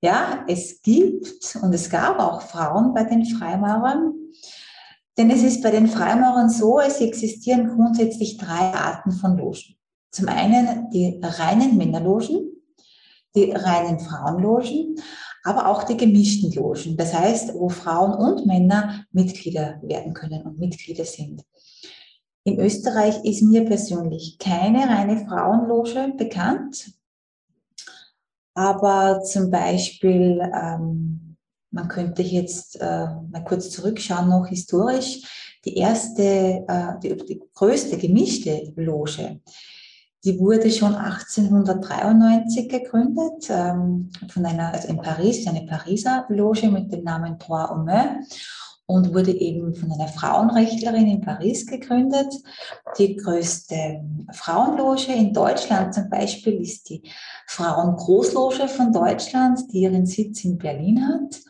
Ja, 0.00 0.44
es 0.48 0.82
gibt 0.82 1.56
und 1.62 1.74
es 1.74 1.88
gab 1.88 2.18
auch 2.18 2.42
Frauen 2.42 2.92
bei 2.92 3.04
den 3.04 3.24
Freimaurern. 3.24 4.12
Denn 5.16 5.30
es 5.30 5.42
ist 5.42 5.62
bei 5.62 5.70
den 5.70 5.86
Freimaurern 5.86 6.50
so, 6.50 6.80
es 6.80 7.00
existieren 7.00 7.68
grundsätzlich 7.68 8.36
drei 8.36 8.74
Arten 8.74 9.12
von 9.12 9.38
Logen. 9.38 9.76
Zum 10.10 10.28
einen 10.28 10.90
die 10.90 11.20
reinen 11.22 11.76
Männerlogen, 11.76 12.52
die 13.34 13.52
reinen 13.52 13.98
Frauenlogen, 13.98 14.96
aber 15.44 15.68
auch 15.68 15.84
die 15.84 15.96
gemischten 15.96 16.52
Logen. 16.52 16.96
Das 16.96 17.14
heißt, 17.14 17.54
wo 17.54 17.68
Frauen 17.68 18.14
und 18.14 18.46
Männer 18.46 19.06
Mitglieder 19.12 19.80
werden 19.82 20.14
können 20.14 20.42
und 20.42 20.58
Mitglieder 20.58 21.04
sind. 21.04 21.42
In 22.46 22.60
Österreich 22.60 23.24
ist 23.24 23.42
mir 23.42 23.64
persönlich 23.64 24.38
keine 24.38 24.86
reine 24.86 25.26
Frauenloge 25.26 26.12
bekannt, 26.16 26.92
aber 28.52 29.22
zum 29.22 29.50
Beispiel, 29.50 30.40
ähm, 30.54 31.36
man 31.70 31.88
könnte 31.88 32.20
jetzt 32.22 32.80
äh, 32.80 33.06
mal 33.30 33.44
kurz 33.46 33.70
zurückschauen, 33.70 34.28
noch 34.28 34.46
historisch, 34.46 35.58
die 35.64 35.78
erste, 35.78 36.66
äh, 36.68 36.98
die, 37.02 37.16
die 37.16 37.42
größte 37.54 37.96
gemischte 37.96 38.74
Loge, 38.76 39.40
die 40.24 40.38
wurde 40.38 40.70
schon 40.70 40.94
1893 40.94 42.68
gegründet 42.68 43.48
ähm, 43.48 44.10
von 44.28 44.44
einer, 44.44 44.72
also 44.72 44.88
in 44.88 44.98
Paris, 44.98 45.46
eine 45.46 45.66
Pariser 45.66 46.26
Loge 46.28 46.68
mit 46.68 46.92
dem 46.92 47.04
Namen 47.04 47.38
Trois 47.38 47.68
Hommes 47.70 48.26
und 48.86 49.14
wurde 49.14 49.32
eben 49.32 49.74
von 49.74 49.90
einer 49.92 50.08
Frauenrechtlerin 50.08 51.06
in 51.06 51.20
Paris 51.20 51.66
gegründet. 51.66 52.32
Die 52.98 53.16
größte 53.16 54.02
Frauenloge 54.32 55.12
in 55.12 55.32
Deutschland 55.32 55.94
zum 55.94 56.10
Beispiel 56.10 56.60
ist 56.60 56.90
die 56.90 57.02
Frauengroßloge 57.46 58.68
von 58.68 58.92
Deutschland, 58.92 59.60
die 59.72 59.82
ihren 59.82 60.06
Sitz 60.06 60.44
in 60.44 60.58
Berlin 60.58 61.06
hat. 61.08 61.40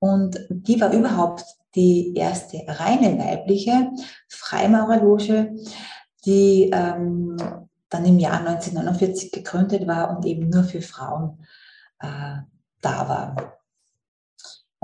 Und 0.00 0.38
die 0.50 0.80
war 0.80 0.92
überhaupt 0.92 1.44
die 1.74 2.14
erste 2.14 2.62
reine 2.66 3.18
weibliche 3.18 3.90
Freimaurerloge, 4.28 5.54
die 6.24 6.70
ähm, 6.72 7.36
dann 7.88 8.04
im 8.04 8.18
Jahr 8.18 8.40
1949 8.40 9.30
gegründet 9.30 9.86
war 9.86 10.16
und 10.16 10.26
eben 10.26 10.48
nur 10.48 10.64
für 10.64 10.82
Frauen 10.82 11.38
äh, 12.00 12.38
da 12.80 13.08
war. 13.08 13.53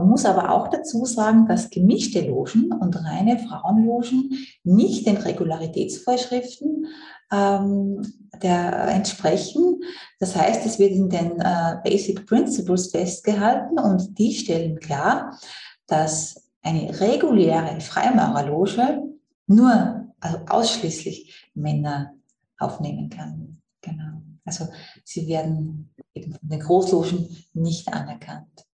Man 0.00 0.08
muss 0.08 0.24
aber 0.24 0.50
auch 0.50 0.68
dazu 0.68 1.04
sagen, 1.04 1.46
dass 1.46 1.68
gemischte 1.68 2.22
Logen 2.22 2.72
und 2.72 2.96
reine 3.04 3.38
Frauenlogen 3.38 4.30
nicht 4.64 5.06
den 5.06 5.18
Regularitätsvorschriften 5.18 6.86
ähm, 7.30 8.00
der 8.42 8.88
entsprechen. 8.88 9.82
Das 10.18 10.34
heißt, 10.34 10.64
es 10.64 10.78
wird 10.78 10.92
in 10.92 11.10
den 11.10 11.38
äh, 11.38 11.76
Basic 11.84 12.26
Principles 12.26 12.90
festgehalten 12.90 13.78
und 13.78 14.18
die 14.18 14.32
stellen 14.32 14.80
klar, 14.80 15.38
dass 15.86 16.48
eine 16.62 16.98
reguläre 16.98 17.78
Freimaurerloge 17.82 19.02
nur, 19.48 20.06
also 20.18 20.38
ausschließlich 20.48 21.50
Männer 21.52 22.14
aufnehmen 22.58 23.10
kann. 23.10 23.60
Genau. 23.82 24.22
Also 24.46 24.66
sie 25.04 25.28
werden 25.28 25.92
eben 26.14 26.32
von 26.32 26.48
den 26.48 26.60
Großlogen 26.60 27.44
nicht 27.52 27.92
anerkannt. 27.92 28.69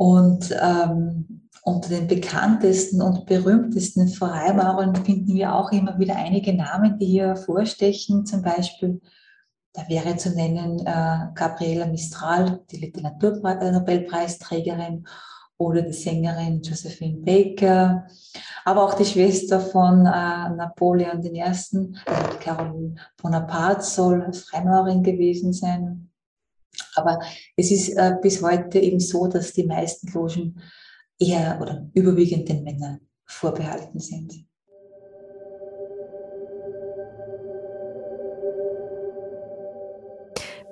Und 0.00 0.56
ähm, 0.58 1.42
unter 1.62 1.90
den 1.90 2.06
bekanntesten 2.06 3.02
und 3.02 3.26
berühmtesten 3.26 4.08
Freimaurern 4.08 4.96
finden 4.96 5.34
wir 5.34 5.54
auch 5.54 5.70
immer 5.72 5.98
wieder 5.98 6.16
einige 6.16 6.54
Namen, 6.54 6.98
die 6.98 7.04
hier 7.04 7.36
vorstechen. 7.36 8.24
Zum 8.24 8.40
Beispiel, 8.40 9.02
da 9.74 9.86
wäre 9.90 10.16
zu 10.16 10.30
nennen 10.30 10.78
äh, 10.86 11.26
Gabriela 11.34 11.84
Mistral, 11.84 12.62
die 12.70 12.78
Literaturnobelpreisträgerin, 12.78 15.06
oder 15.58 15.82
die 15.82 15.92
Sängerin 15.92 16.62
Josephine 16.62 17.18
Baker, 17.18 18.06
aber 18.64 18.82
auch 18.82 18.94
die 18.94 19.04
Schwester 19.04 19.60
von 19.60 20.06
äh, 20.06 20.48
Napoleon 20.56 21.22
I., 21.22 21.42
also 21.42 21.90
Caroline 22.40 22.94
Bonaparte 23.20 23.82
soll 23.82 24.32
Freimaurerin 24.32 25.02
gewesen 25.02 25.52
sein. 25.52 26.09
Aber 26.94 27.20
es 27.56 27.70
ist 27.70 27.90
äh, 27.90 28.16
bis 28.20 28.42
heute 28.42 28.78
eben 28.78 29.00
so, 29.00 29.26
dass 29.26 29.52
die 29.52 29.66
meisten 29.66 30.10
Logen 30.12 30.60
eher 31.18 31.58
oder 31.60 31.88
überwiegend 31.94 32.48
den 32.48 32.64
Männern 32.64 33.00
vorbehalten 33.26 34.00
sind. 34.00 34.44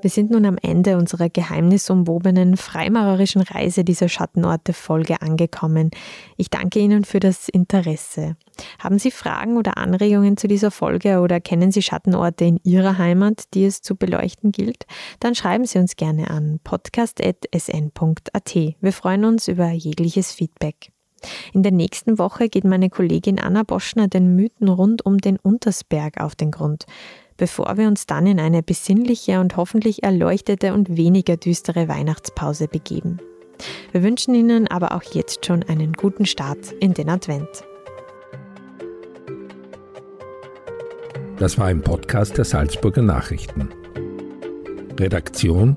Wir 0.00 0.10
sind 0.10 0.30
nun 0.30 0.46
am 0.46 0.58
Ende 0.62 0.96
unserer 0.96 1.28
geheimnisumwobenen 1.28 2.56
freimaurerischen 2.56 3.42
Reise 3.42 3.82
dieser 3.82 4.08
Schattenorte-Folge 4.08 5.20
angekommen. 5.22 5.90
Ich 6.36 6.50
danke 6.50 6.78
Ihnen 6.78 7.04
für 7.04 7.18
das 7.18 7.48
Interesse. 7.48 8.36
Haben 8.78 9.00
Sie 9.00 9.10
Fragen 9.10 9.56
oder 9.56 9.76
Anregungen 9.76 10.36
zu 10.36 10.46
dieser 10.46 10.70
Folge 10.70 11.18
oder 11.18 11.40
kennen 11.40 11.72
Sie 11.72 11.82
Schattenorte 11.82 12.44
in 12.44 12.60
Ihrer 12.62 12.96
Heimat, 12.98 13.52
die 13.54 13.64
es 13.64 13.82
zu 13.82 13.96
beleuchten 13.96 14.52
gilt? 14.52 14.86
Dann 15.18 15.34
schreiben 15.34 15.64
Sie 15.64 15.80
uns 15.80 15.96
gerne 15.96 16.30
an 16.30 16.60
podcast.sn.at. 16.62 18.54
Wir 18.54 18.92
freuen 18.92 19.24
uns 19.24 19.48
über 19.48 19.70
jegliches 19.70 20.30
Feedback. 20.30 20.92
In 21.52 21.64
der 21.64 21.72
nächsten 21.72 22.20
Woche 22.20 22.48
geht 22.48 22.62
meine 22.62 22.90
Kollegin 22.90 23.40
Anna 23.40 23.64
Boschner 23.64 24.06
den 24.06 24.36
Mythen 24.36 24.68
rund 24.68 25.04
um 25.04 25.18
den 25.18 25.36
Untersberg 25.36 26.20
auf 26.20 26.36
den 26.36 26.52
Grund 26.52 26.86
bevor 27.38 27.78
wir 27.78 27.88
uns 27.88 28.04
dann 28.04 28.26
in 28.26 28.38
eine 28.38 28.62
besinnliche 28.62 29.40
und 29.40 29.56
hoffentlich 29.56 30.02
erleuchtete 30.02 30.74
und 30.74 30.98
weniger 30.98 31.38
düstere 31.38 31.88
Weihnachtspause 31.88 32.68
begeben. 32.68 33.18
Wir 33.92 34.02
wünschen 34.02 34.34
Ihnen 34.34 34.68
aber 34.68 34.92
auch 34.92 35.02
jetzt 35.02 35.46
schon 35.46 35.62
einen 35.62 35.94
guten 35.94 36.26
Start 36.26 36.72
in 36.80 36.92
den 36.92 37.08
Advent. 37.08 37.48
Das 41.38 41.56
war 41.56 41.66
ein 41.66 41.80
Podcast 41.80 42.36
der 42.36 42.44
Salzburger 42.44 43.02
Nachrichten. 43.02 43.70
Redaktion 44.98 45.76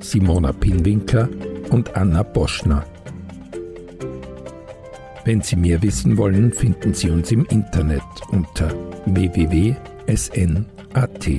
Simona 0.00 0.52
Pinwinkler 0.52 1.28
und 1.70 1.96
Anna 1.96 2.22
Boschner. 2.22 2.84
Wenn 5.24 5.42
Sie 5.42 5.56
mehr 5.56 5.82
wissen 5.82 6.16
wollen, 6.16 6.52
finden 6.52 6.94
Sie 6.94 7.10
uns 7.10 7.32
im 7.32 7.44
Internet 7.46 8.02
unter 8.30 8.72
Atti. 10.96 11.36